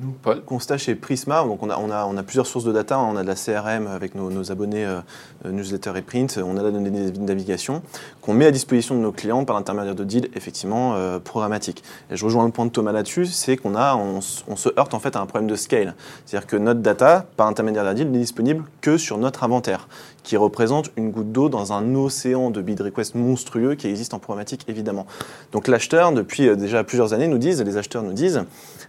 nous, 0.02 0.12
Paul 0.22 0.42
Constat 0.44 0.78
chez 0.78 0.96
Prisma, 0.96 1.44
donc 1.44 1.62
on 1.62 1.70
a, 1.70 1.78
on, 1.78 1.92
a, 1.92 2.06
on 2.06 2.18
a, 2.18 2.24
plusieurs 2.24 2.48
sources 2.48 2.66
de 2.66 2.72
data. 2.72 3.00
On 3.00 3.16
a 3.16 3.24
de 3.24 3.28
la 3.28 3.36
CRM 3.36 3.88
avec 3.88 4.16
nos, 4.16 4.52
abonnés 4.52 4.86
euh, 4.86 5.00
euh, 5.46 5.52
newsletter 5.52 5.94
et 5.96 6.02
print. 6.02 6.40
On 6.44 6.58
a 6.58 6.64
la 6.64 6.72
donnée 6.72 7.12
de 7.12 7.20
navigation 7.20 7.82
qu'on 8.22 8.34
met 8.34 8.46
à 8.46 8.52
disposition 8.52 8.96
de 8.96 9.00
nos 9.00 9.12
clients 9.12 9.46
par 9.46 9.56
l'intermédiaire 9.56 9.96
de 9.96 10.04
deals 10.04 10.30
effectivement 10.36 10.96
programmatiques. 11.24 11.84
Et 12.10 12.18
je 12.18 12.26
rejoins 12.26 12.46
le 12.46 12.52
point 12.52 12.66
de 12.66 12.72
Thomas 12.72 12.92
là-dessus, 12.92 13.26
c'est 13.28 13.58
qu'on 13.58 13.76
a, 13.76 13.96
on, 13.96 14.22
se 14.22 14.70
heurte 14.78 14.94
en 14.94 15.00
fait 15.00 15.16
à 15.16 15.20
un 15.20 15.26
problème 15.26 15.50
de 15.50 15.56
scale. 15.56 15.96
C'est-à-dire 16.26 16.48
que 16.48 16.56
notre 16.56 16.82
data, 16.82 17.26
par 17.38 17.48
l'intermédiaire 17.48 17.84
d'un 17.84 17.94
deal, 17.94 18.12
n'est 18.12 18.20
disponible 18.20 18.66
que 18.82 18.98
sur 18.98 19.18
notre 19.18 19.44
inventaire 19.44 19.88
qui 20.24 20.38
représente 20.38 20.92
une 20.98 21.12
goutte 21.12 21.32
d'eau 21.32 21.50
dans 21.50 21.74
un 21.74 21.96
océan 21.96 22.50
de 22.50 22.62
bid 22.62 22.82
requests 22.82 23.16
monstrueux 23.16 23.76
qui 23.76 23.88
existe 23.88 24.14
en 24.14 24.20
programmatique 24.20 24.66
évidemment. 24.68 25.06
Donc 25.52 25.68
l'acheteur, 25.68 26.12
depuis 26.12 26.56
déjà 26.56 26.84
plusieurs 26.84 27.14
années, 27.14 27.28
nous 27.28 27.38
disent, 27.38 27.62
les 27.62 27.78
acheteurs 27.78 28.04
nous 28.04 28.14
disent, 28.14 28.44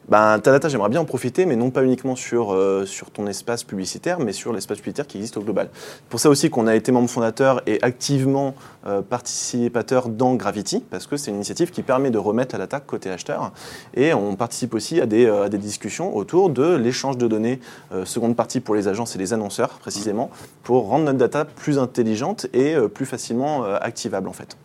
ben, 0.09 0.41
ta 0.41 0.51
data, 0.51 0.69
j'aimerais 0.69 0.89
bien 0.89 1.01
en 1.01 1.05
profiter, 1.05 1.47
mais 1.47 1.55
non 1.55 1.71
pas 1.71 1.85
uniquement 1.85 2.17
sur, 2.17 2.53
euh, 2.53 2.85
sur 2.87 3.11
ton 3.11 3.27
espace 3.29 3.63
publicitaire, 3.63 4.19
mais 4.19 4.33
sur 4.33 4.53
l'espace 4.53 4.79
publicitaire 4.79 5.07
qui 5.07 5.19
existe 5.19 5.37
au 5.37 5.43
global. 5.43 5.71
Pour 6.09 6.19
ça 6.19 6.29
aussi 6.29 6.51
qu'on 6.51 6.67
a 6.67 6.75
été 6.75 6.91
membre 6.91 7.09
fondateur 7.09 7.63
et 7.67 7.81
activement 7.83 8.55
euh, 8.87 9.01
participateur 9.01 10.09
dans 10.09 10.35
Gravity, 10.35 10.83
parce 10.91 11.07
que 11.07 11.17
c'est 11.17 11.31
une 11.31 11.37
initiative 11.37 11.71
qui 11.71 11.83
permet 11.83 12.11
de 12.11 12.19
remettre 12.19 12.57
la 12.57 12.67
data 12.67 12.81
côté 12.81 13.11
acheteur. 13.11 13.53
Et 13.95 14.13
on 14.13 14.35
participe 14.35 14.75
aussi 14.75 15.01
à 15.01 15.07
des, 15.07 15.27
euh, 15.27 15.45
à 15.45 15.49
des 15.49 15.59
discussions 15.59 16.17
autour 16.17 16.51
de 16.51 16.75
l'échange 16.75 17.17
de 17.17 17.29
données, 17.29 17.61
seconde 18.05 18.35
partie 18.35 18.61
pour 18.61 18.75
les 18.75 18.89
agences 18.89 19.15
et 19.15 19.19
les 19.19 19.33
annonceurs 19.33 19.71
précisément, 19.79 20.31
pour 20.63 20.89
rendre 20.89 21.05
notre 21.05 21.19
plus 21.55 21.79
intelligente 21.79 22.47
et 22.53 22.77
plus 22.95 23.07
facilement 23.07 23.65
activable 23.65 24.29
en 24.29 24.33
fait. 24.33 24.57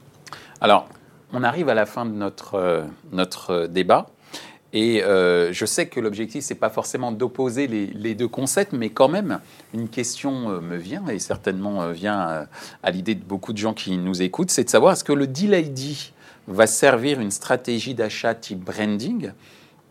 Alors, 0.62 0.88
on 1.34 1.44
arrive 1.44 1.70
à 1.70 1.74
la 1.74 1.86
fin 1.86 2.06
de 2.06 2.12
notre, 2.12 2.86
notre 3.12 3.68
débat. 3.68 4.08
Et 4.74 5.04
euh, 5.04 5.54
je 5.54 5.66
sais 5.66 5.88
que 5.88 6.00
l'objectif, 6.00 6.44
c'est 6.44 6.56
pas 6.56 6.70
forcément 6.70 7.12
d'opposer 7.12 7.68
les, 7.68 8.16
deux 8.16 8.28
concepts, 8.28 8.74
mais 8.74 8.90
quand 8.90 9.08
même, 9.08 9.40
une 9.74 9.88
question 9.88 10.50
euh, 10.50 10.60
me 10.60 10.76
vient, 10.76 11.08
et 11.08 11.20
certainement 11.20 11.84
euh, 11.84 11.92
vient 11.94 12.48
à 12.84 12.92
l'idée 12.92 13.16
de 13.16 13.24
beaucoup 13.24 13.54
de 13.54 13.58
gens 13.58 13.74
qui 13.74 13.98
nous 13.98 14.22
écoutent, 14.22 14.52
c'est 14.52 14.66
de 14.66 14.70
savoir 14.70 14.94
est-ce 14.94 15.04
que 15.04 15.14
le 15.14 15.26
deal 15.26 15.54
ID 15.54 15.96
va 16.48 16.68
servir 16.68 17.20
une 17.20 17.32
stratégie 17.32 17.94
d'achat 17.94 18.36
type 18.36 18.60
branding, 18.60 19.32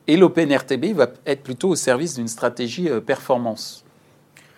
et 0.07 0.17
l'OpenRTB 0.17 0.95
va 0.95 1.09
être 1.25 1.43
plutôt 1.43 1.71
au 1.71 1.77
service 1.77 2.15
d'une 2.15 2.29
stratégie 2.29 2.89
performance? 3.05 3.85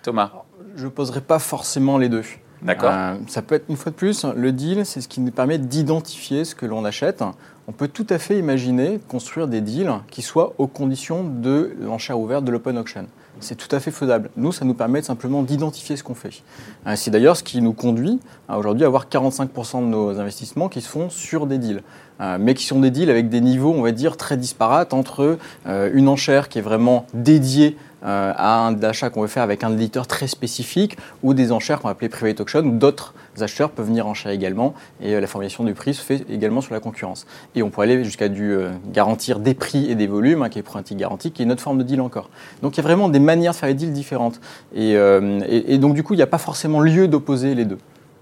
Thomas? 0.03 0.45
Je 0.77 0.85
ne 0.85 0.91
poserai 0.91 1.21
pas 1.21 1.39
forcément 1.39 1.99
les 1.99 2.09
deux. 2.09 2.25
D'accord. 2.61 2.93
ça 3.29 3.41
peut 3.41 3.55
être 3.55 3.67
une 3.69 3.77
fois 3.77 3.93
de 3.93 3.97
plus, 3.97 4.25
le 4.25 4.51
deal, 4.51 4.85
c'est 4.85 5.01
ce 5.01 5.07
qui 5.07 5.21
nous 5.21 5.31
permet 5.31 5.59
d'identifier 5.59 6.45
ce 6.45 6.57
que 6.57 6.67
l'on 6.67 6.85
achète 6.85 7.23
on 7.69 7.73
peut 7.73 7.89
tout 7.89 8.07
à 8.09 8.19
fait 8.19 8.39
imaginer 8.39 8.99
construire 9.09 9.47
des 9.47 9.61
deals 9.61 9.93
qui 10.11 10.23
soient 10.23 10.55
aux 10.57 10.67
conditions 10.67 11.23
de 11.23 11.77
l'enchère 11.83 12.19
ouverte 12.19 12.43
de 12.43 12.51
l'open 12.51 12.79
auction. 12.79 13.07
C'est 13.41 13.57
tout 13.57 13.69
à 13.77 13.79
fait 13.79 13.91
faisable. 13.91 14.31
Nous, 14.37 14.53
ça 14.53 14.65
nous 14.65 14.73
permet 14.73 15.03
simplement 15.03 15.43
d'identifier 15.43 15.95
ce 15.97 16.03
qu'on 16.03 16.15
fait. 16.15 16.43
Euh, 16.87 16.95
c'est 16.97 17.11
d'ailleurs 17.11 17.37
ce 17.37 17.43
qui 17.43 17.61
nous 17.61 17.75
conduit 17.75 18.21
aujourd'hui 18.49 18.85
à 18.85 18.87
avoir 18.87 19.07
45% 19.09 19.83
de 19.83 19.87
nos 19.87 20.19
investissements 20.19 20.71
qui 20.71 20.81
se 20.81 20.89
font 20.89 21.11
sur 21.11 21.47
des 21.47 21.59
deals. 21.59 21.83
Euh, 22.21 22.39
mais 22.41 22.55
qui 22.55 22.65
sont 22.65 22.81
des 22.81 22.91
deals 22.91 23.11
avec 23.11 23.29
des 23.29 23.43
niveaux, 23.43 23.75
on 23.77 23.83
va 23.83 23.93
dire, 23.93 24.17
très 24.17 24.39
disparates 24.39 24.95
entre 24.95 25.39
euh, 25.67 25.91
une 25.93 26.09
enchère 26.09 26.49
qui 26.49 26.59
est 26.59 26.63
vraiment 26.63 27.07
dédiée 27.13 27.77
à 28.03 28.67
un 28.67 28.83
achat 28.83 29.11
qu'on 29.11 29.23
veut 29.23 29.29
faire 29.29 29.43
avec 29.43 29.65
un 29.65 29.73
éditeur 29.73 30.07
très 30.07 30.27
spécifique 30.27 30.97
ou 31.23 31.35
des 31.35 31.53
enchères 31.53 31.81
qu'on 31.81 31.89
va 31.89 31.93
appeler 31.93 32.09
private 32.09 32.41
auction 32.41 32.61
où 32.61 32.71
d'autres 32.71 33.15
acheteurs 33.43 33.71
peuvent 33.71 33.87
venir 33.87 34.07
enchère 34.07 34.33
également 34.33 34.75
et 35.01 35.15
euh, 35.15 35.21
la 35.21 35.27
formation 35.27 35.65
du 35.65 35.75
prix 35.75 35.95
se 35.95 36.03
fait 36.03 36.25
également 36.31 36.61
sur 36.61 36.75
la 36.75 36.81
concurrence. 36.81 37.27
Et 37.55 37.63
on 37.63 37.71
peut 37.71 37.83
aller 37.83 38.03
jusqu'à 38.05 38.29
du 38.29 38.53
euh, 38.53 38.71
garantir 38.93 39.39
des 39.41 39.55
prix 39.55 39.91
et 39.91 39.95
des 39.95 40.07
volumes, 40.07 40.43
hein, 40.43 40.49
qui 40.49 40.59
est 40.59 40.63
pratique 40.63 40.99
garantie, 40.99 41.31
qui 41.31 41.43
est 41.43 41.45
une 41.45 41.53
autre 41.53 41.63
forme 41.63 41.79
de 41.79 41.83
deal 41.83 42.01
encore. 42.01 42.31
Donc 42.63 42.77
il 42.77 42.79
y 42.79 42.81
a 42.81 42.85
vraiment 42.85 43.09
des 43.09 43.21
manières 43.21 43.53
de 43.53 43.57
faire 43.57 43.69
les 43.69 43.75
deals 43.75 43.93
différentes. 43.93 44.41
Et, 44.75 44.97
euh, 44.97 45.79
donc 45.79 45.95
du 45.95 46.03
coup, 46.03 46.15
il 46.15 46.19
n'y 46.19 46.23
a 46.23 46.29
pas 46.29 46.39
forcément 46.39 46.81
lieu 46.81 47.09
d'opposer 47.09 47.55
les 47.55 47.65
deux. 47.65 47.79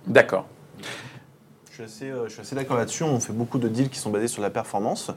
D'accord. 0.07 0.47
Je 1.79 1.85
suis 1.87 2.41
assez, 2.41 2.55
d'accord 2.55 2.79
là-dessus. 2.79 3.03
On 3.03 3.21
fait 3.21 3.35
beaucoup 3.35 3.59
de 3.59 3.69
deals 3.69 3.91
qui 3.91 3.99
sont 3.99 4.09
basés 4.09 4.29
sur 4.29 4.41
la 4.41 4.49
performance. 4.49 5.11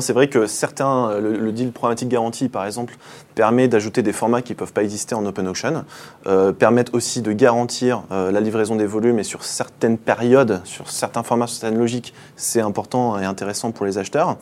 C'est 0.00 0.14
vrai 0.14 0.28
que 0.28 0.46
certains, 0.46 1.18
le, 1.20 1.52
deal 1.52 1.70
programmatique 1.70 2.08
garantie, 2.08 2.48
par 2.48 2.64
exemple, 2.64 2.96
permet 3.34 3.68
d'ajouter 3.68 4.02
des 4.02 4.14
formats 4.14 4.40
qui 4.40 4.52
ne 4.52 4.56
peuvent 4.56 4.72
pas 4.72 4.82
exister 4.82 5.14
en 5.14 5.26
open 5.26 5.46
auction, 5.46 5.84
euh, 6.26 6.52
permettent 6.52 6.94
aussi 6.94 7.20
de 7.20 7.32
garantir 7.32 8.04
euh, 8.10 8.30
la 8.30 8.40
livraison 8.40 8.76
des 8.76 8.86
volumes 8.86 9.18
et 9.18 9.22
sur 9.22 9.44
certaines 9.44 9.98
périodes, 9.98 10.62
sur 10.64 10.88
certains 10.90 11.22
formats, 11.22 11.46
sur 11.46 11.60
certaines 11.60 11.78
logiques, 11.78 12.14
c'est 12.36 12.62
important 12.62 13.18
et 13.18 13.26
intéressant 13.26 13.70
pour 13.70 13.84
les 13.84 13.98
acheteurs. 13.98 14.38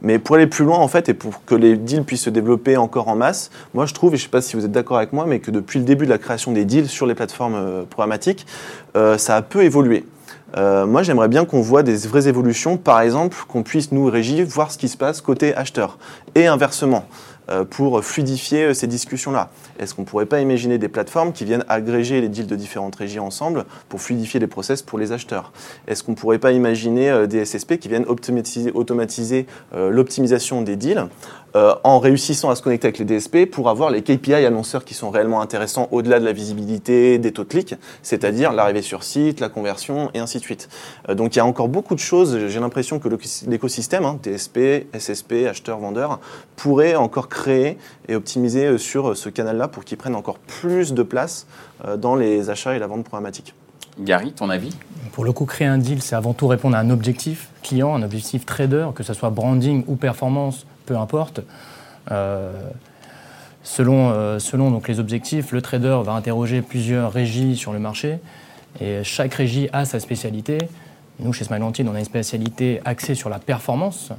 Mais 0.00 0.18
pour 0.18 0.36
aller 0.36 0.46
plus 0.46 0.64
loin, 0.64 0.78
en 0.78 0.88
fait, 0.88 1.10
et 1.10 1.14
pour 1.14 1.44
que 1.44 1.54
les 1.54 1.76
deals 1.76 2.04
puissent 2.04 2.24
se 2.24 2.30
développer 2.30 2.78
encore 2.78 3.08
en 3.08 3.16
masse, 3.16 3.50
moi 3.74 3.84
je 3.84 3.92
trouve, 3.92 4.14
et 4.14 4.16
je 4.16 4.22
ne 4.22 4.26
sais 4.26 4.30
pas 4.30 4.40
si 4.40 4.56
vous 4.56 4.64
êtes 4.64 4.72
d'accord 4.72 4.96
avec 4.96 5.12
moi, 5.12 5.26
mais 5.26 5.40
que 5.40 5.50
depuis 5.50 5.80
le 5.80 5.84
début 5.84 6.06
de 6.06 6.10
la 6.10 6.18
création 6.18 6.52
des 6.52 6.64
deals 6.64 6.88
sur 6.88 7.04
les 7.04 7.14
plateformes 7.14 7.56
euh, 7.56 7.82
programmatiques, 7.82 8.46
ça 8.94 9.36
a 9.36 9.42
peu 9.42 9.62
évolué. 9.62 10.04
Euh, 10.56 10.86
moi, 10.86 11.02
j'aimerais 11.02 11.28
bien 11.28 11.44
qu'on 11.44 11.60
voit 11.60 11.82
des 11.82 11.96
vraies 11.96 12.28
évolutions. 12.28 12.76
Par 12.76 13.00
exemple, 13.00 13.36
qu'on 13.48 13.62
puisse, 13.62 13.92
nous, 13.92 14.06
régie, 14.06 14.42
voir 14.42 14.70
ce 14.70 14.78
qui 14.78 14.88
se 14.88 14.96
passe 14.96 15.20
côté 15.20 15.54
acheteur. 15.54 15.98
Et 16.34 16.46
inversement, 16.46 17.04
euh, 17.50 17.64
pour 17.64 18.04
fluidifier 18.04 18.66
euh, 18.66 18.74
ces 18.74 18.86
discussions-là. 18.86 19.50
Est-ce 19.78 19.94
qu'on 19.94 20.02
ne 20.02 20.06
pourrait 20.06 20.26
pas 20.26 20.40
imaginer 20.40 20.78
des 20.78 20.88
plateformes 20.88 21.32
qui 21.32 21.44
viennent 21.44 21.64
agréger 21.68 22.20
les 22.20 22.28
deals 22.28 22.46
de 22.46 22.56
différentes 22.56 22.94
régies 22.96 23.18
ensemble 23.18 23.64
pour 23.88 24.00
fluidifier 24.00 24.38
les 24.40 24.46
process 24.46 24.82
pour 24.82 24.98
les 24.98 25.12
acheteurs? 25.12 25.52
Est-ce 25.88 26.02
qu'on 26.02 26.12
ne 26.12 26.16
pourrait 26.16 26.38
pas 26.38 26.52
imaginer 26.52 27.26
des 27.26 27.44
SSP 27.44 27.78
qui 27.78 27.88
viennent 27.88 28.06
automatiser, 28.06 28.70
automatiser 28.72 29.46
l'optimisation 29.74 30.62
des 30.62 30.76
deals 30.76 31.08
euh, 31.56 31.74
en 31.82 31.98
réussissant 31.98 32.50
à 32.50 32.54
se 32.54 32.62
connecter 32.62 32.86
avec 32.86 32.98
les 32.98 33.04
DSP 33.04 33.50
pour 33.50 33.68
avoir 33.68 33.90
les 33.90 34.02
KPI 34.02 34.34
annonceurs 34.34 34.84
qui 34.84 34.94
sont 34.94 35.10
réellement 35.10 35.40
intéressants 35.40 35.88
au-delà 35.90 36.20
de 36.20 36.24
la 36.24 36.32
visibilité, 36.32 37.18
des 37.18 37.32
taux 37.32 37.42
de 37.42 37.48
clics, 37.48 37.74
c'est-à-dire 38.02 38.52
l'arrivée 38.52 38.82
sur 38.82 39.02
site, 39.02 39.40
la 39.40 39.48
conversion 39.48 40.10
et 40.14 40.20
ainsi 40.20 40.38
de 40.38 40.44
suite. 40.44 40.68
Euh, 41.08 41.14
donc 41.14 41.34
il 41.34 41.38
y 41.38 41.40
a 41.40 41.46
encore 41.46 41.68
beaucoup 41.68 41.94
de 41.94 42.00
choses. 42.00 42.46
J'ai 42.46 42.60
l'impression 42.60 43.00
que 43.00 43.08
l'écosystème, 43.48 44.04
hein, 44.04 44.18
DSP, 44.22 44.86
SSP, 44.96 45.46
acheteurs, 45.48 45.78
vendeurs, 45.78 46.20
pourrait 46.54 46.94
encore 46.94 47.28
créer 47.28 47.78
et 48.08 48.14
optimiser 48.14 48.66
euh, 48.66 48.78
sur 48.78 49.16
ce 49.16 49.28
canal-là 49.28 49.66
pour 49.66 49.84
qu'il 49.84 49.98
prenne 49.98 50.14
encore 50.14 50.38
plus 50.38 50.92
de 50.92 51.02
place 51.02 51.46
dans 51.96 52.14
les 52.14 52.50
achats 52.50 52.76
et 52.76 52.78
la 52.78 52.86
vente 52.86 53.04
programmatique. 53.04 53.54
Gary, 53.98 54.32
ton 54.32 54.50
avis? 54.50 54.76
Pour 55.12 55.24
le 55.24 55.32
coup, 55.32 55.46
créer 55.46 55.66
un 55.66 55.78
deal, 55.78 56.02
c'est 56.02 56.14
avant 56.14 56.34
tout 56.34 56.46
répondre 56.46 56.76
à 56.76 56.80
un 56.80 56.90
objectif 56.90 57.48
client, 57.62 57.94
un 57.94 58.02
objectif 58.02 58.46
trader, 58.46 58.88
que 58.94 59.02
ce 59.02 59.14
soit 59.14 59.30
branding 59.30 59.84
ou 59.86 59.96
performance 59.96 60.66
peu 60.90 60.96
importe. 60.96 61.40
Euh, 62.10 62.50
selon 63.62 64.10
euh, 64.10 64.40
selon 64.40 64.72
donc, 64.72 64.88
les 64.88 64.98
objectifs, 64.98 65.52
le 65.52 65.62
trader 65.62 66.00
va 66.04 66.12
interroger 66.14 66.62
plusieurs 66.62 67.12
régies 67.12 67.56
sur 67.56 67.72
le 67.72 67.78
marché 67.78 68.18
et 68.80 69.04
chaque 69.04 69.34
régie 69.34 69.68
a 69.72 69.84
sa 69.84 70.00
spécialité. 70.00 70.58
Nous, 71.20 71.32
chez 71.32 71.44
Smile 71.44 71.62
on 71.62 71.94
a 71.94 71.98
une 72.00 72.04
spécialité 72.04 72.80
axée 72.84 73.14
sur 73.14 73.28
la 73.28 73.38
performance, 73.38 74.10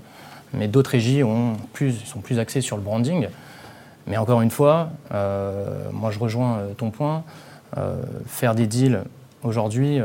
mais 0.54 0.70
d'autres 0.70 0.92
régies 0.92 1.24
ont 1.24 1.58
plus, 1.74 1.92
sont 2.06 2.22
plus 2.22 2.40
axées 2.40 2.62
sur 2.62 2.78
le 2.78 2.84
branding. 2.84 3.28
Mais 4.08 4.16
encore 4.16 4.42
une 4.42 4.52
fois, 4.52 4.92
euh, 5.14 5.90
moi 5.92 6.10
je 6.12 6.20
rejoins 6.20 6.60
ton 6.78 6.90
point, 6.90 7.24
faire 8.28 8.56
des 8.56 8.68
deals 8.68 9.04
aujourd'hui, 9.44 10.00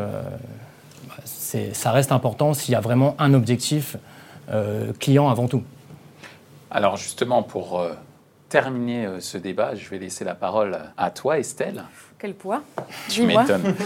ça 1.25 1.93
reste 1.93 2.11
important 2.11 2.55
s'il 2.55 2.73
y 2.73 2.77
a 2.77 2.81
vraiment 2.81 3.15
un 3.21 3.35
objectif 3.35 3.97
client 4.99 5.29
avant 5.29 5.47
tout. 5.47 5.63
Alors 6.77 6.99
justement, 6.99 7.43
pour 7.43 7.81
euh, 7.81 7.95
terminer 8.51 9.07
euh, 9.07 9.21
ce 9.21 9.39
débat, 9.39 9.75
je 9.75 9.89
vais 9.89 9.97
laisser 9.97 10.27
la 10.27 10.35
parole 10.35 10.79
à 10.99 11.11
toi, 11.11 11.39
Estelle. 11.39 11.85
Quel 12.19 12.35
poids? 12.35 12.63
Tu 13.09 13.23
m'étonnes. 13.23 13.75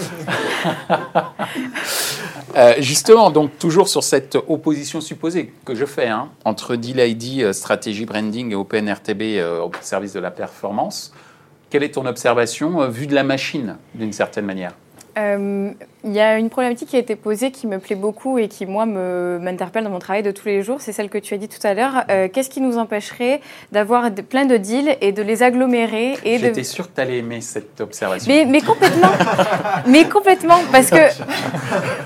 Euh, 2.57 2.74
justement, 2.79 3.31
donc 3.31 3.59
toujours 3.61 3.87
sur 3.87 4.03
cette 4.03 4.35
opposition 4.35 5.00
supposée 5.00 5.53
que 5.64 5.76
je 5.76 5.85
fais 5.85 6.09
hein, 6.09 6.31
entre 6.44 6.74
ID, 6.74 7.53
stratégie 7.53 8.05
branding 8.05 8.50
et 8.50 8.57
OpenRTB 8.57 9.40
au 9.62 9.70
service 9.81 10.14
de 10.14 10.18
la 10.18 10.33
performance, 10.33 11.12
quelle 11.70 11.85
est 11.85 11.94
ton 11.94 12.07
observation 12.07 12.88
vue 12.88 13.07
de 13.07 13.14
la 13.14 13.22
machine 13.22 13.76
d'une 13.94 14.12
certaine 14.12 14.46
manière? 14.46 14.74
Il 16.05 16.13
y 16.13 16.21
a 16.21 16.39
une 16.39 16.51
problématique 16.51 16.89
qui 16.89 16.97
a 16.97 16.99
été 16.99 17.17
posée 17.17 17.51
qui 17.51 17.67
me 17.67 17.79
plaît 17.79 17.97
beaucoup 17.97 18.39
et 18.39 18.49
qui, 18.49 18.67
moi, 18.67 18.87
m'interpelle 18.87 19.85
dans 19.85 19.91
mon 19.91 19.99
travail 19.99 20.23
de 20.23 20.31
tous 20.31 20.47
les 20.47 20.63
jours. 20.63 20.81
C'est 20.81 20.93
celle 20.93 21.11
que 21.11 21.19
tu 21.19 21.35
as 21.35 21.37
dit 21.37 21.49
tout 21.49 21.65
à 21.67 21.75
l'heure. 21.75 22.05
Euh, 22.11 22.29
qu'est-ce 22.33 22.51
qui 22.51 22.61
nous 22.61 22.79
empêcherait 22.79 23.41
d'avoir 23.73 24.11
plein 24.29 24.47
de 24.47 24.57
deals 24.57 24.97
et 25.01 25.13
de 25.13 25.23
les 25.23 25.43
agglomérer 25.43 26.15
et 26.25 26.39
J'étais 26.39 26.61
de... 26.61 26.67
sûre 26.67 26.89
que 26.89 26.95
tu 26.95 27.01
allais 27.01 27.19
aimer 27.19 27.41
cette 27.41 27.81
observation. 27.81 28.33
Mais, 28.33 28.45
mais 28.45 28.61
complètement. 28.61 29.11
mais 29.87 30.05
complètement. 30.05 30.59
Parce 30.73 30.91
que, 30.91 30.97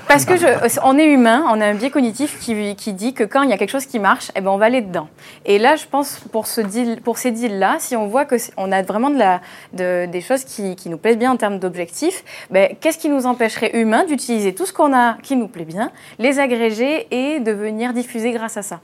parce 0.07 0.25
que 0.25 0.35
je, 0.37 0.45
on 0.83 0.97
est 0.97 1.07
humain, 1.07 1.45
on 1.49 1.61
a 1.61 1.65
un 1.65 1.75
biais 1.75 1.89
cognitif 1.89 2.39
qui, 2.39 2.75
qui 2.75 2.93
dit 2.93 3.13
que 3.13 3.23
quand 3.23 3.43
il 3.43 3.49
y 3.49 3.53
a 3.53 3.57
quelque 3.57 3.69
chose 3.69 3.85
qui 3.85 3.99
marche, 3.99 4.31
eh 4.35 4.41
ben, 4.41 4.49
on 4.51 4.57
va 4.57 4.65
aller 4.65 4.81
dedans. 4.81 5.07
Et 5.45 5.59
là, 5.59 5.75
je 5.75 5.85
pense, 5.85 6.19
pour, 6.31 6.47
ce 6.47 6.61
deal, 6.61 7.01
pour 7.01 7.17
ces 7.17 7.31
deals-là, 7.31 7.77
si 7.79 7.95
on 7.95 8.07
voit 8.07 8.25
qu'on 8.25 8.71
a 8.71 8.81
vraiment 8.81 9.09
de 9.09 9.17
la, 9.17 9.41
de, 9.73 10.05
des 10.05 10.21
choses 10.21 10.43
qui, 10.43 10.75
qui, 10.75 10.89
nous 10.89 10.97
plaisent 10.97 11.17
bien 11.17 11.31
en 11.31 11.37
termes 11.37 11.59
d'objectifs, 11.59 12.23
ben, 12.49 12.75
qu'est-ce 12.79 12.97
qui 12.97 13.09
nous 13.09 13.25
empêcherait 13.25 13.71
d'utiliser 14.05 14.53
tout 14.53 14.65
ce 14.65 14.73
qu'on 14.73 14.93
a 14.93 15.17
qui 15.21 15.35
nous 15.35 15.47
plaît 15.47 15.65
bien, 15.65 15.91
les 16.19 16.39
agréger 16.39 17.07
et 17.11 17.39
de 17.39 17.51
venir 17.51 17.93
diffuser 17.93 18.31
grâce 18.31 18.57
à 18.57 18.63
ça. 18.63 18.81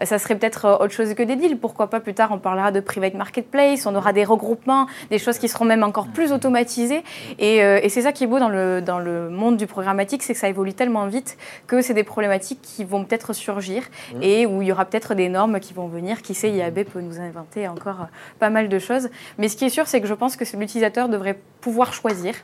Euh, 0.00 0.04
ça 0.04 0.18
serait 0.18 0.36
peut-être 0.36 0.64
euh, 0.64 0.76
autre 0.76 0.92
chose 0.92 1.12
que 1.14 1.22
des 1.22 1.36
deals. 1.36 1.58
Pourquoi 1.58 1.90
pas 1.90 2.00
plus 2.00 2.14
tard, 2.14 2.30
on 2.32 2.38
parlera 2.38 2.70
de 2.70 2.80
private 2.80 3.14
marketplace, 3.14 3.86
on 3.86 3.94
aura 3.94 4.12
des 4.12 4.24
regroupements, 4.24 4.86
des 5.10 5.18
choses 5.18 5.38
qui 5.38 5.48
seront 5.48 5.64
même 5.64 5.82
encore 5.82 6.08
plus 6.08 6.32
automatisées. 6.32 7.02
Et, 7.38 7.62
euh, 7.62 7.80
et 7.82 7.88
c'est 7.88 8.02
ça 8.02 8.12
qui 8.12 8.24
est 8.24 8.26
beau 8.26 8.38
dans 8.38 8.48
le, 8.48 8.80
dans 8.80 8.98
le 8.98 9.28
monde 9.28 9.56
du 9.56 9.66
programmatique, 9.66 10.22
c'est 10.22 10.34
que 10.34 10.38
ça 10.38 10.48
évolue 10.48 10.74
tellement 10.74 11.06
vite 11.06 11.36
que 11.66 11.82
c'est 11.82 11.94
des 11.94 12.04
problématiques 12.04 12.60
qui 12.62 12.84
vont 12.84 13.04
peut-être 13.04 13.32
surgir 13.32 13.82
et 14.20 14.46
où 14.46 14.62
il 14.62 14.68
y 14.68 14.72
aura 14.72 14.84
peut-être 14.84 15.14
des 15.14 15.28
normes 15.28 15.60
qui 15.60 15.74
vont 15.74 15.88
venir. 15.88 16.22
Qui 16.22 16.34
sait, 16.34 16.50
IAB 16.50 16.84
peut 16.84 17.00
nous 17.00 17.20
inventer 17.20 17.68
encore 17.68 18.06
pas 18.38 18.50
mal 18.50 18.68
de 18.68 18.78
choses. 18.78 19.08
Mais 19.38 19.48
ce 19.48 19.56
qui 19.56 19.64
est 19.64 19.70
sûr, 19.70 19.86
c'est 19.86 20.00
que 20.00 20.06
je 20.06 20.14
pense 20.14 20.36
que 20.36 20.44
l'utilisateur 20.56 21.08
devrait 21.08 21.38
pouvoir 21.60 21.92
choisir 21.92 22.34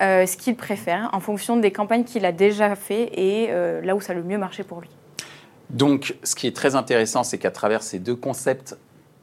ce 0.00 0.36
qu'il 0.36 0.56
préfère 0.56 1.10
en 1.12 1.20
fonction 1.20 1.49
des 1.56 1.70
campagnes 1.70 2.04
qu'il 2.04 2.24
a 2.24 2.32
déjà 2.32 2.74
fait 2.76 3.10
et 3.14 3.48
euh, 3.50 3.80
là 3.82 3.94
où 3.96 4.00
ça 4.00 4.12
a 4.12 4.16
le 4.16 4.22
mieux 4.22 4.38
marché 4.38 4.62
pour 4.62 4.80
lui. 4.80 4.88
Donc, 5.70 6.16
ce 6.24 6.34
qui 6.34 6.46
est 6.46 6.56
très 6.56 6.74
intéressant, 6.74 7.22
c'est 7.22 7.38
qu'à 7.38 7.50
travers 7.50 7.82
ces 7.82 7.98
deux 7.98 8.16
concepts 8.16 8.76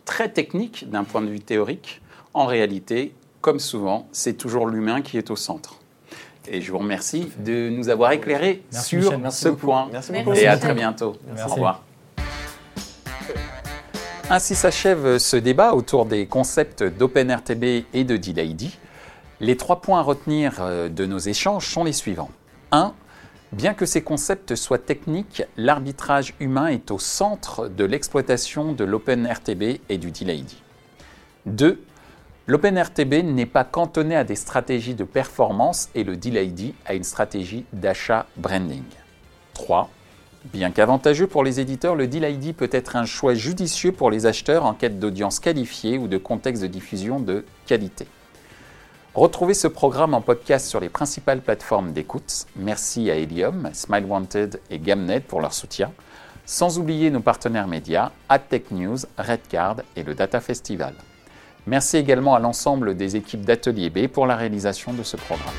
très 0.06 0.30
techniques 0.30 0.90
d'un 0.90 1.04
point 1.04 1.22
de 1.22 1.28
vue 1.28 1.42
théorique, 1.42 2.02
en 2.34 2.46
réalité, 2.46 3.14
comme 3.42 3.60
souvent, 3.60 4.08
c'est 4.12 4.34
toujours 4.34 4.68
l'humain 4.68 5.02
qui 5.02 5.18
est 5.18 5.30
au 5.30 5.36
centre. 5.36 5.80
Et 6.50 6.62
je 6.62 6.72
vous 6.72 6.78
remercie 6.78 7.30
de 7.40 7.70
nous 7.70 7.90
avoir 7.90 8.14
éclairé 8.14 8.64
sur 8.72 9.14
ce 9.32 9.50
point. 9.50 9.90
Merci 9.92 10.14
beaucoup. 10.14 10.34
Et 10.34 10.48
à 10.48 10.58
très 10.58 10.74
bientôt. 10.74 11.18
Au 11.46 11.50
revoir. 11.50 11.84
Ainsi 14.30 14.56
s'achève 14.56 15.18
ce 15.20 15.38
débat 15.38 15.74
autour 15.74 16.06
des 16.06 16.26
concepts 16.26 16.84
d'OpenRTB 16.84 17.86
et 17.94 18.04
de 18.04 18.18
DealID. 18.18 18.72
Les 19.40 19.56
trois 19.56 19.82
points 19.82 20.00
à 20.00 20.04
retenir 20.04 20.56
euh, 20.60 20.90
de 20.90 21.06
nos 21.06 21.20
échanges 21.20 21.68
sont 21.68 21.84
les 21.84 21.94
suivants. 21.94 22.32
1. 22.72 22.94
Bien 23.52 23.76
que 23.76 23.86
ces 23.86 24.02
concepts 24.02 24.56
soient 24.56 24.80
techniques, 24.80 25.44
l'arbitrage 25.58 26.34
humain 26.40 26.68
est 26.68 26.90
au 26.90 26.98
centre 26.98 27.68
de 27.68 27.86
l'exploitation 27.86 28.74
de 28.74 28.84
l'OpenRTB 28.84 29.80
et 29.90 29.98
du 29.98 30.10
DealID. 30.12 30.50
2. 31.46 31.80
L'OpenRTB 32.48 33.24
n'est 33.24 33.46
pas 33.46 33.64
cantonné 33.64 34.16
à 34.16 34.24
des 34.24 34.36
stratégies 34.36 34.96
de 34.96 35.04
performance 35.04 35.90
et 35.94 36.04
le 36.04 36.18
DealID 36.18 36.74
à 36.86 36.96
une 36.96 37.04
stratégie 37.04 37.64
d'achat 37.74 38.26
branding. 38.38 38.84
3. 39.54 39.90
Bien 40.46 40.72
qu'avantageux 40.72 41.28
pour 41.28 41.44
les 41.44 41.60
éditeurs, 41.60 41.96
le 41.96 42.08
DealID 42.08 42.56
peut 42.56 42.70
être 42.72 42.96
un 42.96 43.06
choix 43.06 43.36
judicieux 43.36 43.92
pour 43.92 44.10
les 44.10 44.26
acheteurs 44.26 44.66
en 44.66 44.74
quête 44.74 45.00
d'audience 45.00 45.40
qualifiée 45.40 45.98
ou 45.98 46.08
de 46.08 46.18
contexte 46.18 46.64
de 46.64 46.68
diffusion 46.68 47.20
de 47.20 47.46
qualité. 47.68 48.08
Retrouvez 49.18 49.56
ce 49.56 49.68
programme 49.68 50.14
en 50.14 50.22
podcast 50.22 50.68
sur 50.68 50.80
les 50.80 50.90
principales 50.90 51.42
plateformes 51.42 51.92
d'écoute. 51.92 52.46
Merci 52.56 53.10
à 53.10 53.16
Helium, 53.16 53.68
Smile 53.74 54.06
Wanted 54.06 54.62
et 54.70 54.78
Gamnet 54.78 55.22
pour 55.22 55.42
leur 55.42 55.56
soutien. 55.56 55.92
Sans 56.46 56.78
oublier 56.78 57.10
nos 57.10 57.20
partenaires 57.20 57.68
médias, 57.68 58.12
AdTech 58.30 58.70
News, 58.70 58.98
Redcard 59.18 59.78
et 59.96 60.04
le 60.04 60.14
Data 60.14 60.40
Festival. 60.40 60.94
Merci 61.66 61.98
également 61.98 62.36
à 62.36 62.40
l'ensemble 62.40 62.96
des 62.96 63.16
équipes 63.16 63.42
d'Atelier 63.42 63.90
B 63.90 64.06
pour 64.06 64.28
la 64.28 64.36
réalisation 64.36 64.94
de 64.94 65.02
ce 65.02 65.18
programme. 65.18 65.56